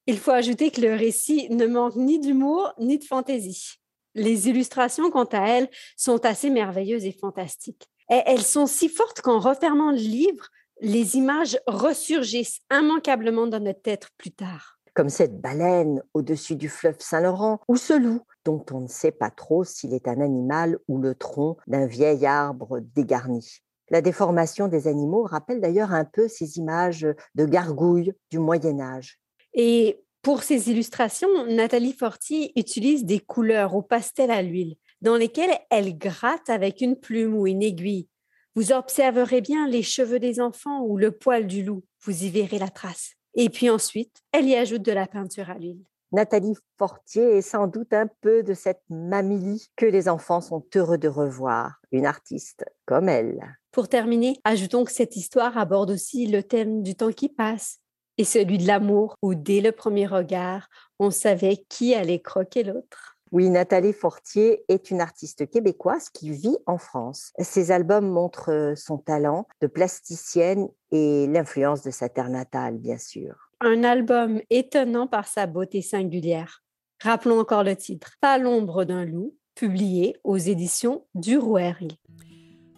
Il 0.06 0.18
faut 0.18 0.30
ajouter 0.30 0.70
que 0.70 0.80
le 0.80 0.94
récit 0.94 1.48
ne 1.50 1.66
manque 1.66 1.96
ni 1.96 2.18
d'humour 2.20 2.72
ni 2.78 2.98
de 2.98 3.04
fantaisie. 3.04 3.80
Les 4.14 4.48
illustrations, 4.48 5.10
quant 5.10 5.24
à 5.24 5.48
elles, 5.48 5.68
sont 5.96 6.24
assez 6.24 6.50
merveilleuses 6.50 7.04
et 7.04 7.12
fantastiques. 7.12 7.88
Et 8.10 8.20
elles 8.26 8.42
sont 8.42 8.66
si 8.66 8.88
fortes 8.88 9.20
qu'en 9.20 9.40
refermant 9.40 9.90
le 9.90 9.98
livre, 9.98 10.48
les 10.80 11.16
images 11.16 11.58
ressurgissent 11.66 12.60
immanquablement 12.72 13.46
dans 13.46 13.60
notre 13.60 13.82
tête 13.82 14.08
plus 14.16 14.30
tard. 14.30 14.75
Comme 14.96 15.10
cette 15.10 15.42
baleine 15.42 16.02
au-dessus 16.14 16.56
du 16.56 16.70
fleuve 16.70 16.96
Saint-Laurent 17.00 17.60
ou 17.68 17.76
ce 17.76 17.92
loup 17.92 18.22
dont 18.46 18.64
on 18.72 18.80
ne 18.80 18.88
sait 18.88 19.12
pas 19.12 19.30
trop 19.30 19.62
s'il 19.62 19.92
est 19.92 20.08
un 20.08 20.22
animal 20.22 20.78
ou 20.88 20.96
le 20.96 21.14
tronc 21.14 21.58
d'un 21.66 21.84
vieil 21.84 22.24
arbre 22.24 22.80
dégarni. 22.94 23.58
La 23.90 24.00
déformation 24.00 24.68
des 24.68 24.88
animaux 24.88 25.24
rappelle 25.24 25.60
d'ailleurs 25.60 25.92
un 25.92 26.06
peu 26.06 26.28
ces 26.28 26.56
images 26.56 27.06
de 27.34 27.44
gargouilles 27.44 28.14
du 28.30 28.38
Moyen 28.38 28.80
Âge. 28.80 29.18
Et 29.52 30.02
pour 30.22 30.42
ces 30.42 30.70
illustrations, 30.70 31.44
Nathalie 31.44 31.92
Fortier 31.92 32.58
utilise 32.58 33.04
des 33.04 33.20
couleurs 33.20 33.74
au 33.74 33.82
pastel 33.82 34.30
à 34.30 34.40
l'huile, 34.40 34.76
dans 35.02 35.16
lesquelles 35.16 35.58
elle 35.68 35.98
gratte 35.98 36.48
avec 36.48 36.80
une 36.80 36.96
plume 36.96 37.36
ou 37.36 37.46
une 37.46 37.62
aiguille. 37.62 38.08
Vous 38.54 38.72
observerez 38.72 39.42
bien 39.42 39.68
les 39.68 39.82
cheveux 39.82 40.20
des 40.20 40.40
enfants 40.40 40.80
ou 40.80 40.96
le 40.96 41.12
poil 41.12 41.46
du 41.46 41.62
loup, 41.62 41.84
vous 42.02 42.24
y 42.24 42.30
verrez 42.30 42.58
la 42.58 42.70
trace. 42.70 43.16
Et 43.36 43.50
puis 43.50 43.70
ensuite, 43.70 44.22
elle 44.32 44.46
y 44.46 44.56
ajoute 44.56 44.82
de 44.82 44.92
la 44.92 45.06
peinture 45.06 45.50
à 45.50 45.54
l'huile. 45.54 45.84
Nathalie 46.12 46.56
Fortier 46.78 47.36
est 47.36 47.42
sans 47.42 47.66
doute 47.66 47.92
un 47.92 48.08
peu 48.22 48.42
de 48.42 48.54
cette 48.54 48.82
mamie 48.88 49.66
que 49.76 49.84
les 49.84 50.08
enfants 50.08 50.40
sont 50.40 50.64
heureux 50.74 50.98
de 50.98 51.08
revoir, 51.08 51.80
une 51.92 52.06
artiste 52.06 52.64
comme 52.86 53.08
elle. 53.08 53.58
Pour 53.72 53.88
terminer, 53.88 54.38
ajoutons 54.44 54.84
que 54.84 54.92
cette 54.92 55.16
histoire 55.16 55.58
aborde 55.58 55.90
aussi 55.90 56.26
le 56.26 56.42
thème 56.42 56.82
du 56.82 56.94
temps 56.94 57.12
qui 57.12 57.28
passe 57.28 57.80
et 58.18 58.24
celui 58.24 58.56
de 58.56 58.66
l'amour, 58.66 59.16
où 59.20 59.34
dès 59.34 59.60
le 59.60 59.72
premier 59.72 60.06
regard, 60.06 60.68
on 60.98 61.10
savait 61.10 61.64
qui 61.68 61.94
allait 61.94 62.22
croquer 62.22 62.62
l'autre. 62.62 63.15
Oui, 63.36 63.50
Nathalie 63.50 63.92
Fortier 63.92 64.64
est 64.68 64.90
une 64.90 65.02
artiste 65.02 65.50
québécoise 65.50 66.08
qui 66.08 66.30
vit 66.30 66.56
en 66.64 66.78
France. 66.78 67.34
Ses 67.38 67.70
albums 67.70 68.08
montrent 68.08 68.72
son 68.76 68.96
talent 68.96 69.46
de 69.60 69.66
plasticienne 69.66 70.68
et 70.90 71.26
l'influence 71.26 71.82
de 71.82 71.90
sa 71.90 72.08
terre 72.08 72.30
natale, 72.30 72.78
bien 72.78 72.96
sûr. 72.96 73.50
Un 73.60 73.84
album 73.84 74.40
étonnant 74.48 75.06
par 75.06 75.28
sa 75.28 75.46
beauté 75.46 75.82
singulière. 75.82 76.62
Rappelons 77.02 77.38
encore 77.38 77.62
le 77.62 77.76
titre, 77.76 78.14
Pas 78.22 78.38
l'ombre 78.38 78.84
d'un 78.84 79.04
loup, 79.04 79.34
publié 79.54 80.16
aux 80.24 80.38
éditions 80.38 81.04
du. 81.14 81.38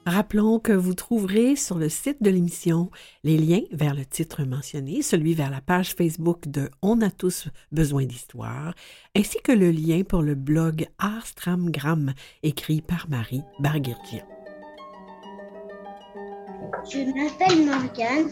Rappelons 0.09 0.59
que 0.59 0.73
vous 0.73 0.95
trouverez 0.95 1.55
sur 1.55 1.77
le 1.77 1.91
site 1.91 2.23
de 2.23 2.31
l'émission 2.31 2.91
les 3.25 3.37
liens 3.37 3.61
vers 3.73 3.95
le 3.95 4.07
titre 4.07 4.43
mentionné, 4.43 5.03
celui 5.03 5.35
vers 5.35 5.51
la 5.51 5.61
page 5.61 5.93
Facebook 5.95 6.49
de 6.49 6.71
On 6.81 7.03
a 7.03 7.11
tous 7.11 7.49
besoin 7.73 8.07
d'histoire, 8.07 8.73
ainsi 9.15 9.37
que 9.45 9.53
le 9.53 9.71
lien 9.71 10.05
pour 10.09 10.23
le 10.23 10.35
blog 10.35 10.87
Arstramgram 10.99 12.15
écrit 12.43 12.81
par 12.81 13.11
Marie 13.11 13.43
Barguirdian. 13.59 14.25
Je 16.91 17.01
m'appelle 17.01 17.67
Morgane. 17.67 18.31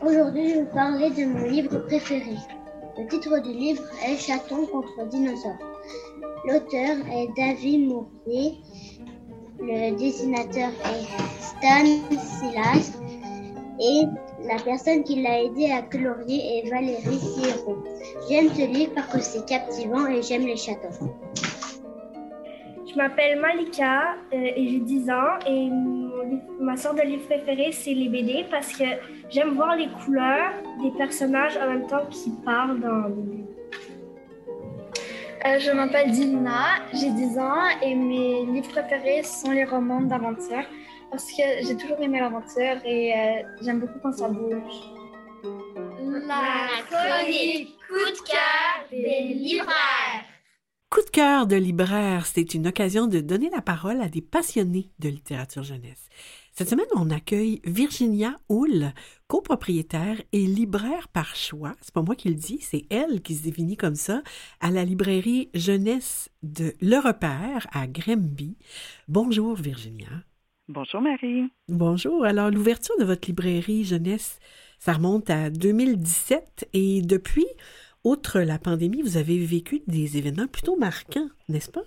Aujourd'hui, 0.00 0.50
je 0.50 0.54
vais 0.54 0.62
vous 0.62 0.72
parler 0.72 1.10
de 1.10 1.24
mon 1.24 1.50
livre 1.50 1.78
préféré. 1.80 2.36
Le 2.96 3.08
titre 3.08 3.42
du 3.42 3.58
livre 3.58 3.82
est 4.06 4.18
Chaton 4.18 4.66
contre 4.66 5.08
dinosaure. 5.08 5.58
L'auteur 6.44 6.96
est 7.10 7.28
David 7.36 7.88
Mourier. 7.88 8.54
Le 9.60 9.96
dessinateur 9.96 10.70
est 10.84 11.42
Stan 11.42 11.84
Silas. 12.10 12.92
Et 13.80 14.04
La 14.46 14.56
personne 14.62 15.02
qui 15.02 15.20
l'a 15.22 15.42
aidé 15.42 15.70
à 15.70 15.82
colorier 15.82 16.58
est 16.58 16.70
Valérie 16.70 17.18
Siro. 17.18 17.82
J'aime 18.28 18.48
ce 18.50 18.66
livre 18.72 18.92
parce 18.94 19.12
que 19.12 19.20
c'est 19.20 19.46
captivant 19.46 20.06
et 20.06 20.22
j'aime 20.22 20.46
les 20.46 20.56
châteaux. 20.56 20.94
Je 22.88 22.94
m'appelle 22.96 23.40
Malika 23.40 24.14
euh, 24.32 24.36
et 24.56 24.68
j'ai 24.68 24.78
10 24.78 25.10
ans 25.10 25.38
et 25.46 25.68
ma 26.60 26.76
sorte 26.76 26.96
de 26.96 27.02
livre 27.02 27.26
préférée 27.26 27.70
c'est 27.72 27.94
les 27.94 28.08
BD 28.08 28.46
parce 28.50 28.72
que 28.72 28.84
j'aime 29.28 29.54
voir 29.54 29.76
les 29.76 29.88
couleurs 29.88 30.52
des 30.82 30.90
personnages 30.92 31.56
en 31.56 31.68
même 31.68 31.86
temps 31.86 32.06
qu'ils 32.10 32.36
parlent 32.44 32.80
dans 32.80 33.08
les 33.08 33.36
livres. 33.36 33.47
Euh, 35.46 35.58
je 35.60 35.70
m'appelle 35.70 36.10
Dina, 36.10 36.80
j'ai 36.92 37.10
10 37.10 37.38
ans 37.38 37.68
et 37.80 37.94
mes 37.94 38.44
livres 38.46 38.68
préférés 38.70 39.22
sont 39.22 39.52
les 39.52 39.64
romans 39.64 40.00
d'aventure 40.00 40.64
parce 41.12 41.30
que 41.30 41.42
j'ai 41.62 41.76
toujours 41.76 42.00
aimé 42.00 42.18
l'aventure 42.18 42.76
et 42.84 43.14
euh, 43.14 43.42
j'aime 43.62 43.78
beaucoup 43.78 44.00
quand 44.02 44.12
ça 44.12 44.28
bouge. 44.28 44.74
La 46.26 46.82
chronique 46.90 47.76
coup 47.86 48.10
de 48.10 48.28
cœur 48.28 48.88
des 48.90 49.34
libraires. 49.34 50.24
Coup 50.90 51.02
de 51.02 51.10
cœur 51.10 51.46
de 51.46 51.56
libraire, 51.56 52.26
c'est 52.26 52.54
une 52.54 52.66
occasion 52.66 53.06
de 53.06 53.20
donner 53.20 53.50
la 53.50 53.62
parole 53.62 54.00
à 54.00 54.08
des 54.08 54.22
passionnés 54.22 54.90
de 54.98 55.08
littérature 55.08 55.62
jeunesse. 55.62 56.08
Cette 56.52 56.70
semaine, 56.70 56.86
on 56.96 57.10
accueille 57.10 57.60
Virginia 57.64 58.34
Houle, 58.48 58.92
copropriétaire 59.28 60.16
et 60.32 60.46
libraire 60.46 61.06
par 61.08 61.36
choix. 61.36 61.74
C'est 61.82 61.94
pas 61.94 62.02
moi 62.02 62.16
qui 62.16 62.28
le 62.28 62.34
dis, 62.34 62.58
c'est 62.60 62.86
elle 62.90 63.22
qui 63.22 63.34
se 63.34 63.44
définit 63.44 63.76
comme 63.76 63.94
ça, 63.94 64.22
à 64.60 64.70
la 64.70 64.84
librairie 64.84 65.50
jeunesse 65.54 66.30
de 66.42 66.72
Le 66.80 66.96
Repère 66.96 67.66
à 67.72 67.86
Grimby. 67.86 68.56
Bonjour 69.06 69.54
Virginia. 69.54 70.08
Bonjour 70.68 71.00
Marie. 71.00 71.50
Bonjour. 71.68 72.24
Alors, 72.24 72.50
l'ouverture 72.50 72.94
de 72.98 73.04
votre 73.04 73.28
librairie 73.28 73.84
jeunesse, 73.84 74.38
ça 74.78 74.94
remonte 74.94 75.30
à 75.30 75.50
2017 75.50 76.68
et 76.72 77.00
depuis, 77.02 77.46
outre 78.04 78.40
la 78.40 78.58
pandémie, 78.58 79.02
vous 79.02 79.16
avez 79.16 79.38
vécu 79.38 79.80
des 79.86 80.18
événements 80.18 80.46
plutôt 80.46 80.76
marquants, 80.76 81.28
n'est-ce 81.48 81.70
pas? 81.70 81.84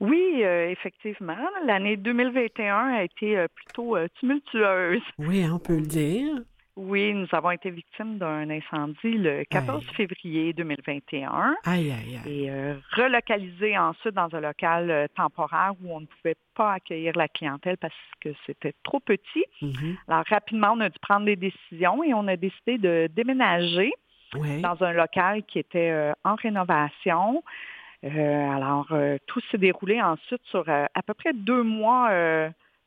Oui, 0.00 0.44
euh, 0.44 0.70
effectivement. 0.70 1.36
L'année 1.64 1.96
2021 1.96 2.74
a 2.74 3.02
été 3.04 3.38
euh, 3.38 3.46
plutôt 3.54 3.96
euh, 3.96 4.08
tumultueuse. 4.20 5.02
Oui, 5.18 5.44
on 5.50 5.58
peut 5.58 5.76
le 5.76 5.86
dire. 5.86 6.42
Oui, 6.76 7.14
nous 7.14 7.26
avons 7.32 7.50
été 7.52 7.70
victimes 7.70 8.18
d'un 8.18 8.50
incendie 8.50 9.16
le 9.16 9.44
14 9.48 9.82
Aïe. 9.82 9.94
février 9.94 10.52
2021 10.52 11.56
Aïe, 11.64 11.90
aïe, 11.90 12.20
aïe. 12.22 12.42
et 12.44 12.50
euh, 12.50 12.74
relocalisés 12.94 13.78
ensuite 13.78 14.14
dans 14.14 14.28
un 14.34 14.40
local 14.40 14.90
euh, 14.90 15.06
temporaire 15.16 15.72
où 15.82 15.94
on 15.96 16.00
ne 16.00 16.06
pouvait 16.06 16.36
pas 16.54 16.74
accueillir 16.74 17.16
la 17.16 17.28
clientèle 17.28 17.78
parce 17.78 17.94
que 18.20 18.28
c'était 18.44 18.74
trop 18.84 19.00
petit. 19.00 19.44
Mhm. 19.62 19.96
Alors 20.06 20.24
rapidement, 20.28 20.72
on 20.74 20.80
a 20.80 20.90
dû 20.90 20.98
prendre 21.00 21.24
des 21.24 21.36
décisions 21.36 22.04
et 22.04 22.12
on 22.12 22.28
a 22.28 22.36
décidé 22.36 22.76
de 22.76 23.08
déménager 23.10 23.92
dans 24.34 24.76
un 24.82 24.92
local 24.92 25.44
qui 25.44 25.58
était 25.58 25.90
euh, 25.90 26.12
en 26.24 26.34
rénovation. 26.34 27.42
Euh, 28.04 28.50
alors, 28.50 28.92
tout 29.26 29.40
s'est 29.50 29.56
déroulé 29.56 30.02
ensuite 30.02 30.42
sur 30.50 30.68
à 30.68 31.02
peu 31.06 31.14
près 31.14 31.32
deux 31.32 31.62
mois 31.62 32.10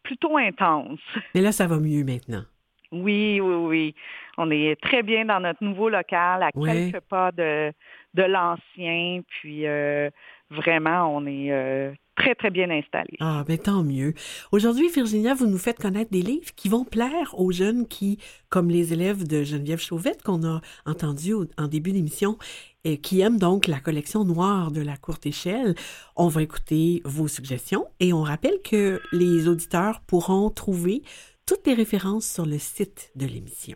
plutôt 0.04 0.38
intenses. 0.38 1.00
Mais 1.34 1.42
là, 1.42 1.52
ça 1.52 1.66
va 1.66 1.80
mieux 1.80 2.04
maintenant. 2.04 2.44
Oui, 2.92 3.40
oui, 3.40 3.56
oui. 3.56 3.96
On 4.38 4.50
est 4.52 4.80
très 4.82 5.04
bien 5.04 5.26
dans 5.26 5.40
notre 5.40 5.64
nouveau 5.64 5.90
local, 5.90 6.44
à 6.44 6.52
quelques 6.52 7.00
pas 7.02 7.32
de, 7.32 7.72
de 8.14 8.24
l'ancien. 8.24 9.22
Puis, 9.28 9.68
euh, 9.68 10.10
vraiment, 10.50 11.16
on 11.16 11.26
est 11.28 11.52
euh, 11.52 11.92
très, 12.16 12.36
très 12.36 12.50
bien 12.50 12.70
installé. 12.70 13.16
Ah, 13.20 13.44
ben 13.48 13.58
tant 13.58 13.84
mieux. 13.84 14.14
Aujourd'hui, 14.52 14.88
Virginia, 14.90 15.34
vous 15.34 15.46
nous 15.48 15.58
faites 15.58 15.78
connaître 15.78 16.12
des 16.12 16.22
livres 16.22 16.52
qui 16.56 16.70
vont 16.70 16.84
plaire 16.86 17.36
aux 17.38 17.52
jeunes 17.52 17.88
qui, 17.88 18.18
comme 18.50 18.70
les 18.70 18.92
élèves 18.94 19.28
de 19.28 19.44
Geneviève 19.44 19.80
Chauvette 19.82 20.24
qu'on 20.24 20.44
a 20.46 20.62
entendu 20.86 21.34
au- 21.34 21.46
en 21.58 21.68
début 21.68 21.92
d'émission, 21.92 22.38
et 22.86 22.98
qui 22.98 23.20
aiment 23.20 23.38
donc 23.40 23.68
la 23.68 23.82
collection 23.82 24.24
noire 24.24 24.72
de 24.72 24.82
la 24.82 24.96
courte 24.96 25.26
échelle. 25.26 25.76
On 26.16 26.30
va 26.30 26.42
écouter 26.44 27.02
vos 27.04 27.28
suggestions 27.28 27.86
et 28.00 28.14
on 28.14 28.22
rappelle 28.24 28.62
que 28.64 29.02
les 29.12 29.50
auditeurs 29.50 30.00
pourront 30.08 30.50
trouver 30.50 31.02
toutes 31.50 31.66
les 31.66 31.74
références 31.74 32.32
sur 32.32 32.46
le 32.46 32.60
site 32.60 33.12
de 33.16 33.26
l'émission. 33.26 33.76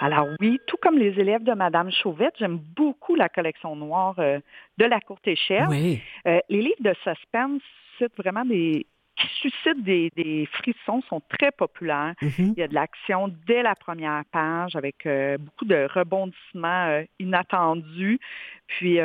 Alors 0.00 0.28
oui, 0.40 0.58
tout 0.66 0.78
comme 0.80 0.96
les 0.96 1.20
élèves 1.20 1.44
de 1.44 1.52
Madame 1.52 1.90
Chauvette, 1.90 2.32
j'aime 2.38 2.56
beaucoup 2.56 3.14
la 3.14 3.28
collection 3.28 3.76
noire 3.76 4.14
euh, 4.18 4.40
de 4.78 4.86
la 4.86 5.00
courte 5.00 5.28
échelle. 5.28 5.66
Oui. 5.68 6.00
Euh, 6.26 6.40
les 6.48 6.62
livres 6.62 6.80
de 6.80 6.94
suspense 7.04 7.60
suscitent 7.98 8.16
vraiment 8.16 8.46
des 8.46 8.86
qui 9.16 9.26
suscitent 9.50 9.84
des, 9.84 10.10
des 10.16 10.46
frissons, 10.46 11.02
sont 11.10 11.20
très 11.28 11.50
populaires. 11.50 12.14
Mhm. 12.22 12.54
Il 12.56 12.58
y 12.58 12.62
a 12.62 12.68
de 12.68 12.74
l'action 12.74 13.30
dès 13.46 13.62
la 13.62 13.74
première 13.74 14.22
page 14.32 14.76
avec 14.76 15.04
euh, 15.04 15.36
beaucoup 15.36 15.66
de 15.66 15.86
rebondissements 15.92 17.02
inattendus. 17.18 18.18
Puis, 18.66 18.98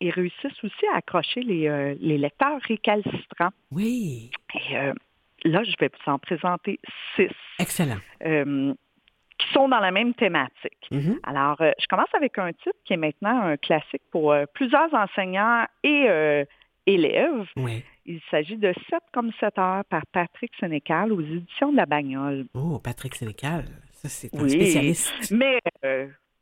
ils 0.00 0.10
réussissent 0.10 0.64
aussi 0.64 0.86
à 0.92 0.96
accrocher 0.96 1.42
les, 1.42 1.94
les 2.00 2.18
lecteurs 2.18 2.58
récalcitrants. 2.66 3.52
Oui. 3.70 4.32
Et 4.56 4.90
là, 5.44 5.62
je 5.64 5.72
vais 5.80 5.88
vous 5.88 6.12
en 6.12 6.18
présenter 6.18 6.78
six 7.16 7.28
Excellent. 7.58 7.96
euh, 8.24 8.74
qui 9.38 9.52
sont 9.52 9.68
dans 9.68 9.80
la 9.80 9.90
même 9.90 10.14
thématique. 10.14 10.88
Mhm. 10.90 11.18
Alors, 11.24 11.60
euh, 11.60 11.72
je 11.80 11.86
commence 11.86 12.14
avec 12.14 12.38
un 12.38 12.52
titre 12.52 12.76
qui 12.84 12.92
est 12.92 12.96
maintenant 12.96 13.40
un 13.42 13.56
classique 13.56 14.02
pour 14.10 14.32
euh, 14.32 14.44
plusieurs 14.54 14.92
enseignants 14.94 15.66
et 15.82 16.44
élèves. 16.86 17.46
Oui. 17.56 17.84
Il 18.04 18.20
s'agit 18.30 18.56
de 18.56 18.72
7 18.90 19.00
comme 19.12 19.30
7 19.38 19.58
heures 19.58 19.84
par 19.84 20.02
Patrick 20.12 20.52
Sénécal 20.58 21.12
aux 21.12 21.20
éditions 21.20 21.70
de 21.72 21.76
la 21.76 21.86
Bagnole. 21.86 22.46
Oh, 22.54 22.80
Patrick 22.82 23.14
Sénécal, 23.14 23.64
ça 23.92 24.08
c'est 24.08 24.34
un 24.34 24.42
Oui, 24.42 24.50
spécialiste. 24.50 25.30
Mais 25.30 25.58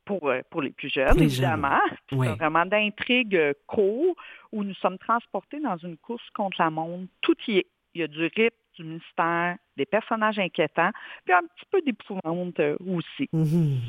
pour, 0.05 0.31
pour 0.49 0.61
les 0.63 0.71
plus 0.71 0.89
jeunes, 0.89 1.15
les 1.17 1.25
évidemment, 1.25 1.79
c'est 2.09 2.15
oui. 2.15 2.27
vraiment 2.39 2.65
d'intrigue 2.65 3.39
court 3.67 4.15
où 4.51 4.63
nous 4.63 4.73
sommes 4.75 4.97
transportés 4.97 5.59
dans 5.59 5.77
une 5.77 5.97
course 5.97 6.27
contre 6.33 6.57
la 6.59 6.71
montre. 6.71 7.07
Tout 7.21 7.35
y 7.47 7.59
est. 7.59 7.67
Il 7.93 8.01
y 8.01 8.03
a 8.03 8.07
du 8.07 8.21
rythme, 8.25 8.55
du 8.75 8.83
mystère, 8.83 9.57
des 9.77 9.85
personnages 9.85 10.39
inquiétants, 10.39 10.91
puis 11.25 11.33
un 11.33 11.41
petit 11.41 11.65
peu 11.71 11.81
d'épouvante 11.81 12.59
euh, 12.59 12.77
aussi. 12.85 13.29
Mhm. 13.33 13.79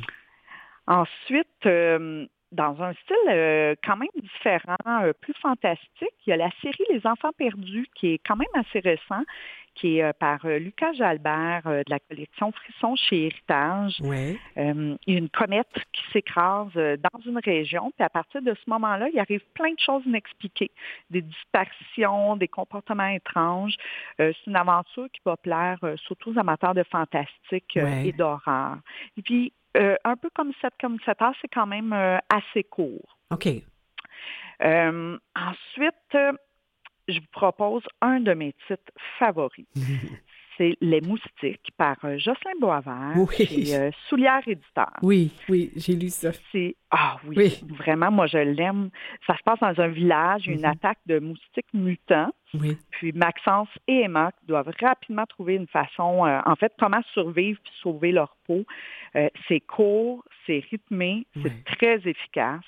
Ensuite, 0.87 1.67
euh, 1.67 2.27
dans 2.53 2.83
un 2.83 2.93
style 2.93 3.17
euh, 3.29 3.75
quand 3.85 3.97
même 3.97 4.09
différent, 4.15 4.77
euh, 5.03 5.13
plus 5.21 5.35
fantastique, 5.41 6.15
il 6.27 6.31
y 6.31 6.33
a 6.33 6.37
la 6.37 6.51
série 6.61 6.85
Les 6.91 7.07
Enfants 7.07 7.33
perdus, 7.37 7.87
qui 7.95 8.15
est 8.15 8.21
quand 8.25 8.37
même 8.37 8.49
assez 8.55 8.79
récent, 8.81 9.23
qui 9.75 9.99
est 9.99 10.03
euh, 10.03 10.13
par 10.13 10.45
euh, 10.45 10.59
Lucas 10.59 10.93
Jalbert 10.93 11.63
de 11.65 11.85
la 11.89 11.99
collection 11.99 12.53
Frisson 12.53 12.95
chez 12.95 13.27
Héritage. 13.27 13.97
Oui. 14.01 14.39
Une 14.57 15.29
comète 15.31 15.73
qui 15.93 16.03
s'écrase 16.13 16.75
dans 16.75 17.21
une 17.25 17.39
région, 17.39 17.91
puis 17.97 18.05
à 18.05 18.11
partir 18.11 18.43
de 18.43 18.55
ce 18.55 18.71
moment-là, 18.71 19.09
il 19.13 19.19
arrive 19.19 19.43
plein 19.55 19.73
de 19.73 19.81
choses 19.81 20.03
inexpliquées, 20.05 20.71
des 21.11 21.23
disparitions, 21.23 22.37
des 22.37 22.49
comportements 22.49 23.09
étranges. 23.09 23.77
C'est 24.19 24.47
une 24.47 24.57
aventure 24.57 25.07
qui 25.13 25.21
va 25.25 25.37
plaire 25.37 25.79
surtout 25.97 26.33
aux 26.33 26.39
amateurs 26.39 26.75
de 26.75 26.83
fantastique 26.83 27.77
et 27.77 28.13
d'horreur. 28.13 28.77
Et 29.17 29.23
puis, 29.23 29.53
euh, 29.77 29.97
un 30.05 30.17
peu 30.17 30.29
comme 30.35 30.53
7 30.61 30.73
comme 30.81 30.99
7 31.05 31.23
heures, 31.23 31.35
c'est 31.41 31.49
quand 31.49 31.67
même 31.67 31.93
euh, 31.93 32.19
assez 32.29 32.65
court. 32.65 33.19
OK. 33.31 33.49
Euh, 34.63 35.19
ensuite, 35.35 36.39
je 37.09 37.19
vous 37.19 37.27
propose 37.33 37.83
un 38.01 38.21
de 38.21 38.35
mes 38.35 38.55
titres 38.67 38.93
favoris. 39.19 39.67
C'est 40.59 40.77
Les 40.81 41.01
Moustiques 41.01 41.71
par 41.79 41.97
euh, 42.05 42.19
Jocelyn 42.19 42.53
Boisvert 42.61 43.15
Oui. 43.17 43.47
chez 43.47 43.75
euh, 43.77 43.91
Soulière 44.09 44.43
Éditeur. 44.47 44.93
Oui, 45.03 45.31
oui, 45.49 45.71
j'ai 45.77 45.95
lu 45.95 46.09
ça. 46.11 46.31
C'est 46.53 46.77
ah 46.91 47.17
oui, 47.27 47.35
Oui. 47.39 47.65
vraiment, 47.79 48.11
moi 48.11 48.27
je 48.27 48.37
l'aime. 48.39 48.91
Ça 49.27 49.35
se 49.37 49.43
passe 49.43 49.61
dans 49.61 49.81
un 49.83 49.89
village, 49.89 50.47
une 50.47 50.59
Mhm. 50.59 50.65
attaque 50.67 50.99
de 51.07 51.19
moustiques 51.21 51.73
mutants. 51.73 52.33
Oui. 52.55 52.77
Puis 52.91 53.13
Maxence 53.13 53.69
et 53.89 54.01
Emma 54.03 54.31
doivent 54.47 54.71
rapidement 54.81 55.25
trouver 55.27 55.55
une 55.55 55.67
façon, 55.69 56.27
euh, 56.27 56.41
en 56.45 56.55
fait, 56.57 56.73
comment 56.79 57.01
survivre 57.15 57.59
puis 57.65 57.73
sauver 57.81 58.13
leur 58.13 58.37
peau. 58.47 58.65
Euh, 59.17 59.29
c'est 59.49 59.61
court, 59.61 60.23
c'est 60.47 60.63
rythmé, 60.71 61.27
c'est 61.43 61.65
très 61.65 61.97
efficace. 62.07 62.61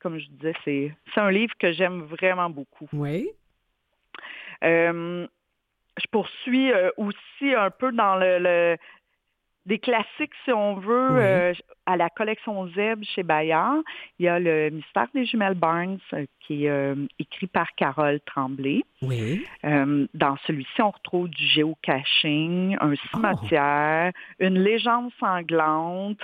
Comme 0.00 0.18
je 0.18 0.26
disais, 0.28 0.54
c'est 0.64 0.94
c'est 1.14 1.20
un 1.20 1.30
livre 1.30 1.52
que 1.58 1.70
j'aime 1.72 2.00
vraiment 2.00 2.48
beaucoup. 2.48 2.88
Oui. 2.94 3.28
Euh, 4.64 5.26
je 6.00 6.06
poursuis 6.10 6.72
euh, 6.72 6.90
aussi 6.96 7.54
un 7.54 7.70
peu 7.70 7.92
dans 7.92 8.16
le, 8.16 8.76
classiques, 9.82 10.32
si 10.44 10.52
on 10.52 10.74
veut, 10.76 11.10
Oui. 11.12 11.20
euh, 11.22 11.54
à 11.86 11.96
la 11.96 12.08
collection 12.10 12.66
Zeb 12.68 13.04
chez 13.04 13.22
Bayard. 13.22 13.78
Il 14.18 14.24
y 14.24 14.28
a 14.28 14.40
le 14.40 14.70
Mystère 14.70 15.06
des 15.14 15.26
jumelles 15.26 15.54
Barnes 15.54 15.98
euh, 16.12 16.26
qui 16.40 16.66
est 16.66 16.94
écrit 17.18 17.46
par 17.46 17.68
Carole 17.76 18.20
Tremblay. 18.26 18.82
Oui. 19.02 19.44
Dans 19.62 20.36
celui-ci, 20.46 20.82
on 20.82 20.90
retrouve 20.90 21.28
du 21.28 21.44
géocaching, 21.46 22.76
un 22.80 22.94
cimetière, 23.12 24.12
une 24.40 24.58
légende 24.58 25.10
sanglante. 25.20 26.20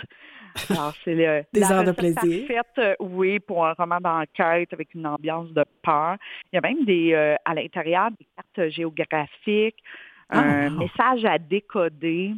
Alors, 0.70 0.94
c'est 1.04 1.14
le, 1.14 1.44
Des 1.52 1.60
la 1.60 1.72
heures 1.72 1.84
de 1.84 1.92
plaisir. 1.92 2.46
parfaite, 2.46 2.78
euh, 2.78 2.94
oui, 3.00 3.38
pour 3.40 3.66
un 3.66 3.72
roman 3.74 3.98
d'enquête 4.00 4.72
avec 4.72 4.94
une 4.94 5.06
ambiance 5.06 5.50
de 5.52 5.64
peur. 5.82 6.16
Il 6.52 6.56
y 6.56 6.58
a 6.58 6.60
même 6.62 6.84
des, 6.84 7.12
euh, 7.12 7.34
à 7.44 7.54
l'intérieur 7.54 8.10
des 8.12 8.26
cartes 8.36 8.70
géographiques, 8.70 9.82
un 10.30 10.66
Ah, 10.66 10.68
wow. 10.70 10.78
message 10.78 11.24
à 11.24 11.38
décoder. 11.38 12.32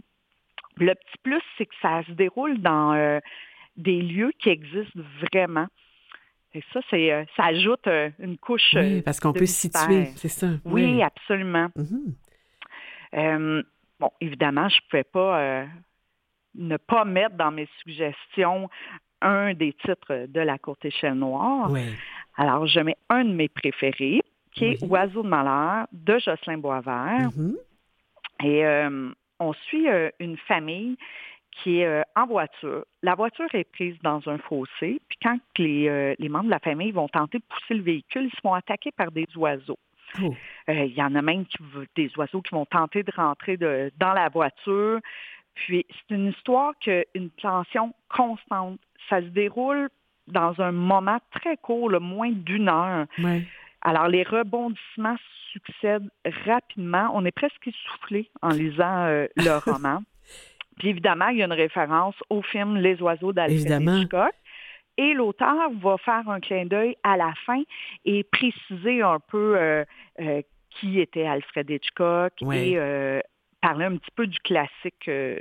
Le 0.76 0.94
petit 0.94 1.18
plus, 1.22 1.40
c'est 1.56 1.66
que 1.66 1.74
ça 1.82 2.02
se 2.06 2.12
déroule 2.12 2.58
dans 2.60 2.92
euh, 2.94 3.18
des 3.76 4.00
lieux 4.00 4.32
qui 4.38 4.50
existent 4.50 5.00
vraiment. 5.22 5.66
Et 6.54 6.62
ça, 6.72 6.80
c'est, 6.90 7.26
ça 7.36 7.44
ajoute 7.46 7.86
une 8.18 8.38
couche. 8.38 8.74
Oui, 8.74 9.02
parce 9.02 9.20
qu'on 9.20 9.32
peut 9.34 9.44
se 9.46 9.68
situer, 9.68 10.06
c'est 10.16 10.28
ça. 10.28 10.46
Oui, 10.64 11.02
absolument. 11.02 11.68
Mhm. 11.76 12.14
Euh, 13.14 13.62
bon, 14.00 14.10
évidemment, 14.20 14.68
je 14.68 14.76
ne 14.76 14.88
pouvais 14.88 15.04
pas 15.04 15.66
ne 16.54 16.76
pas 16.76 17.04
mettre 17.04 17.36
dans 17.36 17.50
mes 17.50 17.68
suggestions 17.82 18.68
un 19.20 19.52
des 19.54 19.72
titres 19.72 20.26
de 20.28 20.40
la 20.40 20.58
courte 20.58 20.84
échelle 20.84 21.14
noire. 21.14 21.70
Oui. 21.70 21.82
Alors, 22.36 22.66
je 22.66 22.80
mets 22.80 22.96
un 23.08 23.24
de 23.24 23.32
mes 23.32 23.48
préférés, 23.48 24.22
qui 24.52 24.64
est 24.66 24.82
Oui. 24.82 24.88
Oiseau 24.90 25.22
de 25.22 25.28
malheur 25.28 25.86
de 25.92 26.18
Jocelyn 26.18 26.58
Boisvert. 26.58 27.30
Mhm. 27.36 27.56
Et 28.44 28.64
euh, 28.64 29.10
on 29.40 29.52
suit 29.52 29.88
euh, 29.88 30.10
une 30.20 30.36
famille 30.36 30.96
qui 31.50 31.80
est 31.80 31.86
euh, 31.86 32.02
en 32.14 32.26
voiture. 32.26 32.84
La 33.02 33.16
voiture 33.16 33.52
est 33.52 33.64
prise 33.72 33.96
dans 34.02 34.20
un 34.28 34.38
fossé, 34.38 35.00
puis 35.08 35.18
quand 35.20 35.38
les, 35.58 36.14
les 36.18 36.28
membres 36.28 36.44
de 36.44 36.50
la 36.50 36.60
famille 36.60 36.92
vont 36.92 37.08
tenter 37.08 37.38
de 37.38 37.44
pousser 37.48 37.74
le 37.74 37.82
véhicule, 37.82 38.26
ils 38.26 38.30
se 38.36 38.40
font 38.40 38.54
attaquer 38.54 38.92
par 38.92 39.10
des 39.10 39.26
oiseaux. 39.36 39.78
Oh. 40.22 40.34
Il 40.68 40.94
y 40.94 41.02
en 41.02 41.14
a 41.16 41.22
même 41.22 41.44
qui, 41.46 41.58
des 41.96 42.10
oiseaux 42.16 42.40
qui 42.40 42.54
vont 42.54 42.64
tenter 42.64 43.02
de 43.02 43.12
rentrer 43.14 43.56
de- 43.56 43.90
dans 43.98 44.12
la 44.12 44.28
voiture. 44.28 45.00
Puis 45.66 45.84
c'est 45.90 46.14
une 46.14 46.28
histoire 46.28 46.72
qu'une 46.80 47.30
tension 47.40 47.94
constante. 48.08 48.78
Ça 49.08 49.20
se 49.20 49.26
déroule 49.26 49.88
dans 50.26 50.60
un 50.60 50.72
moment 50.72 51.18
très 51.32 51.56
court, 51.56 51.88
le 51.88 52.00
moins 52.00 52.30
d'une 52.32 52.68
heure. 52.68 53.06
Ouais. 53.18 53.42
Alors, 53.82 54.08
les 54.08 54.22
rebondissements 54.22 55.16
succèdent 55.52 56.08
rapidement. 56.46 57.10
On 57.14 57.24
est 57.24 57.30
presque 57.32 57.66
essoufflé 57.66 58.30
en 58.42 58.48
lisant 58.50 59.04
euh, 59.06 59.26
le 59.36 59.58
roman. 59.70 60.02
Puis 60.78 60.90
évidemment, 60.90 61.28
il 61.28 61.38
y 61.38 61.42
a 61.42 61.46
une 61.46 61.52
référence 61.52 62.14
au 62.30 62.42
film 62.42 62.76
Les 62.76 63.00
oiseaux 63.02 63.32
d'Alfred. 63.32 63.82
Hitchcock. 63.82 64.32
Et 64.96 65.14
l'auteur 65.14 65.70
va 65.80 65.96
faire 65.98 66.28
un 66.28 66.40
clin 66.40 66.66
d'œil 66.66 66.96
à 67.04 67.16
la 67.16 67.32
fin 67.46 67.62
et 68.04 68.24
préciser 68.24 69.00
un 69.00 69.18
peu 69.20 69.56
euh, 69.56 69.84
euh, 70.20 70.42
qui 70.70 71.00
était 71.00 71.24
Alfred 71.26 71.70
Hitchcock 71.70 72.32
Ouais. 72.42 72.70
et 72.70 72.78
euh, 72.78 73.20
parler 73.60 73.86
un 73.86 73.96
petit 73.96 74.10
peu 74.14 74.26
du 74.26 74.38
classique 74.38 75.08
euh, 75.08 75.38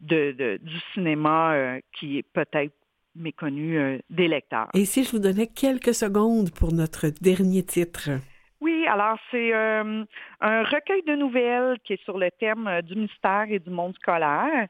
de, 0.00 0.32
de- 0.32 0.58
du 0.62 0.78
cinéma 0.92 1.52
euh, 1.52 1.80
qui 1.92 2.18
est 2.18 2.22
peut-être 2.32 2.74
méconnu 3.14 3.78
euh, 3.78 3.98
des 4.08 4.28
lecteurs. 4.28 4.68
Et 4.74 4.84
si 4.84 5.04
je 5.04 5.10
vous 5.12 5.18
donnais 5.18 5.46
quelques 5.46 5.94
secondes 5.94 6.50
pour 6.52 6.72
notre 6.72 7.08
dernier 7.20 7.62
titre? 7.62 8.10
Oui, 8.60 8.86
alors 8.86 9.18
c'est 9.30 9.54
un 9.54 10.04
recueil 10.40 11.02
de 11.06 11.16
nouvelles 11.16 11.78
qui 11.82 11.94
est 11.94 12.04
sur 12.04 12.18
le 12.18 12.30
thème 12.30 12.68
du 12.82 12.94
mystère 12.94 13.46
et 13.48 13.58
du 13.58 13.70
monde 13.70 13.94
scolaire. 13.94 14.68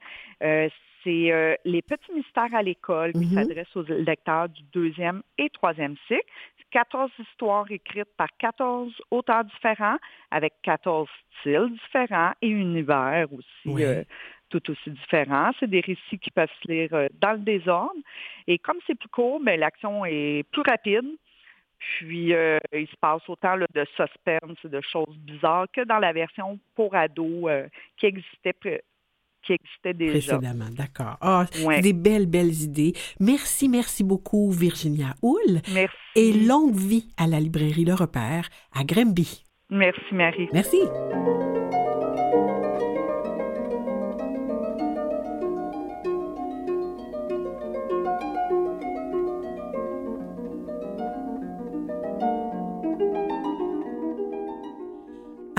C'est 1.04 1.32
euh, 1.32 1.54
Les 1.64 1.82
petits 1.82 2.12
mystères 2.12 2.54
à 2.54 2.62
l'école 2.62 3.12
qui 3.12 3.18
Mhm. 3.20 3.34
s'adresse 3.34 3.76
aux 3.76 3.82
lecteurs 3.82 4.48
du 4.48 4.62
deuxième 4.72 5.22
et 5.38 5.48
troisième 5.50 5.96
cycle. 6.08 6.24
14 6.70 7.10
histoires 7.18 7.68
écrites 7.70 8.08
par 8.16 8.28
14 8.38 8.92
auteurs 9.10 9.44
différents 9.44 9.96
avec 10.30 10.52
14 10.62 11.08
styles 11.40 11.68
différents 11.72 12.32
et 12.42 12.48
univers 12.48 13.26
aussi 13.32 13.66
Oui. 13.66 13.82
euh, 13.84 14.04
tout 14.50 14.70
aussi 14.70 14.90
différents. 14.90 15.50
C'est 15.58 15.68
des 15.68 15.80
récits 15.80 16.18
qui 16.20 16.30
peuvent 16.30 16.48
se 16.62 16.70
lire 16.70 16.92
euh, 16.94 17.08
dans 17.20 17.32
le 17.32 17.38
désordre. 17.38 17.98
Et 18.46 18.58
comme 18.58 18.76
c'est 18.86 18.94
plus 18.94 19.08
court, 19.08 19.40
ben, 19.40 19.58
l'action 19.58 20.04
est 20.04 20.44
plus 20.52 20.62
rapide. 20.62 21.06
Puis, 21.78 22.34
euh, 22.34 22.58
il 22.72 22.86
se 22.86 22.96
passe 23.00 23.26
autant 23.28 23.56
là, 23.56 23.66
de 23.74 23.84
suspense 23.96 24.58
et 24.64 24.68
de 24.68 24.80
choses 24.82 25.16
bizarres 25.18 25.66
que 25.72 25.80
dans 25.82 25.98
la 25.98 26.12
version 26.12 26.58
pour 26.76 26.94
ados 26.94 27.48
euh, 27.50 27.66
qui 27.96 28.06
existait 28.06 28.52
qui 29.46 29.52
existait 29.54 29.94
déjà. 29.94 30.36
Précédemment, 30.38 30.70
d'accord. 30.70 31.16
Ah, 31.20 31.46
Ouais. 31.64 31.80
des 31.80 31.92
belles, 31.92 32.26
belles 32.26 32.62
idées. 32.62 32.92
Merci, 33.20 33.68
merci 33.68 34.04
beaucoup, 34.04 34.50
Virginia 34.50 35.14
Houle. 35.22 35.60
Merci. 35.72 35.96
Et 36.16 36.32
longue 36.32 36.74
vie 36.76 37.08
à 37.16 37.26
la 37.26 37.40
librairie 37.40 37.84
Le 37.84 37.94
Repère 37.94 38.48
à 38.72 38.84
Grimby. 38.84 39.44
Merci, 39.70 40.00
Marie. 40.12 40.48
Merci. 40.52 40.78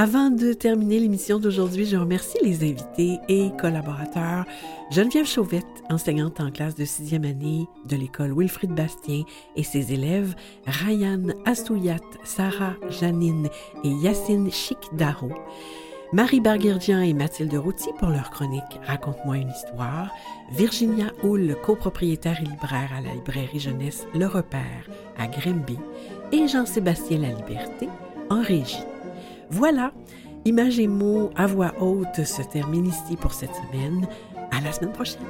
Avant 0.04 0.32
de 0.32 0.54
terminer 0.54 1.00
l'émission 1.00 1.38
d'aujourd'hui, 1.38 1.86
je 1.86 1.96
remercie 1.96 2.40
les 2.42 2.64
invités 2.64 3.20
et 3.30 3.52
collaborateurs. 3.62 4.46
Geneviève 4.90 5.28
Chauvette, 5.28 5.64
enseignante 5.92 6.40
en 6.40 6.50
classe 6.50 6.74
de 6.74 6.86
sixième 6.86 7.24
année 7.24 7.68
de 7.88 7.96
l'école 7.98 8.34
Wilfrid 8.36 8.72
Bastien 8.72 9.26
et 9.56 9.62
ses 9.62 9.94
élèves 9.94 10.34
Ryan 10.66 11.22
Assouyat, 11.46 12.00
Sarah 12.24 12.74
Janine 12.90 13.48
et 13.84 13.90
Yacine 13.90 14.50
Chikdaro. 14.50 15.30
Marie 16.14 16.42
Barguerdian 16.42 17.02
et 17.02 17.14
Mathilde 17.14 17.54
Routy 17.54 17.90
pour 18.00 18.10
leur 18.10 18.32
chronique 18.32 18.80
Raconte-moi 18.88 19.38
une 19.38 19.52
histoire. 19.52 20.10
Virginia 20.52 21.12
Houle, 21.22 21.56
copropriétaire 21.64 22.42
et 22.42 22.50
libraire 22.50 22.90
à 22.98 23.02
la 23.02 23.14
librairie 23.14 23.60
jeunesse 23.60 24.08
Le 24.16 24.26
Repère 24.26 24.90
à 25.20 25.28
Grimby. 25.28 25.78
Et 26.32 26.48
Jean-Sébastien 26.48 27.20
La 27.20 27.30
Liberté 27.30 27.88
en 28.32 28.42
régie. 28.42 28.84
Voilà, 29.52 29.92
Images 30.46 30.80
et 30.80 30.88
mots 30.88 31.30
à 31.36 31.46
voix 31.46 31.74
haute 31.80 32.26
se 32.26 32.42
termine 32.42 32.88
ici 32.88 33.16
pour 33.16 33.34
cette 33.34 33.52
semaine. 33.54 34.08
À 34.52 34.60
la 34.60 34.72
semaine 34.72 34.92
prochaine. 34.92 35.22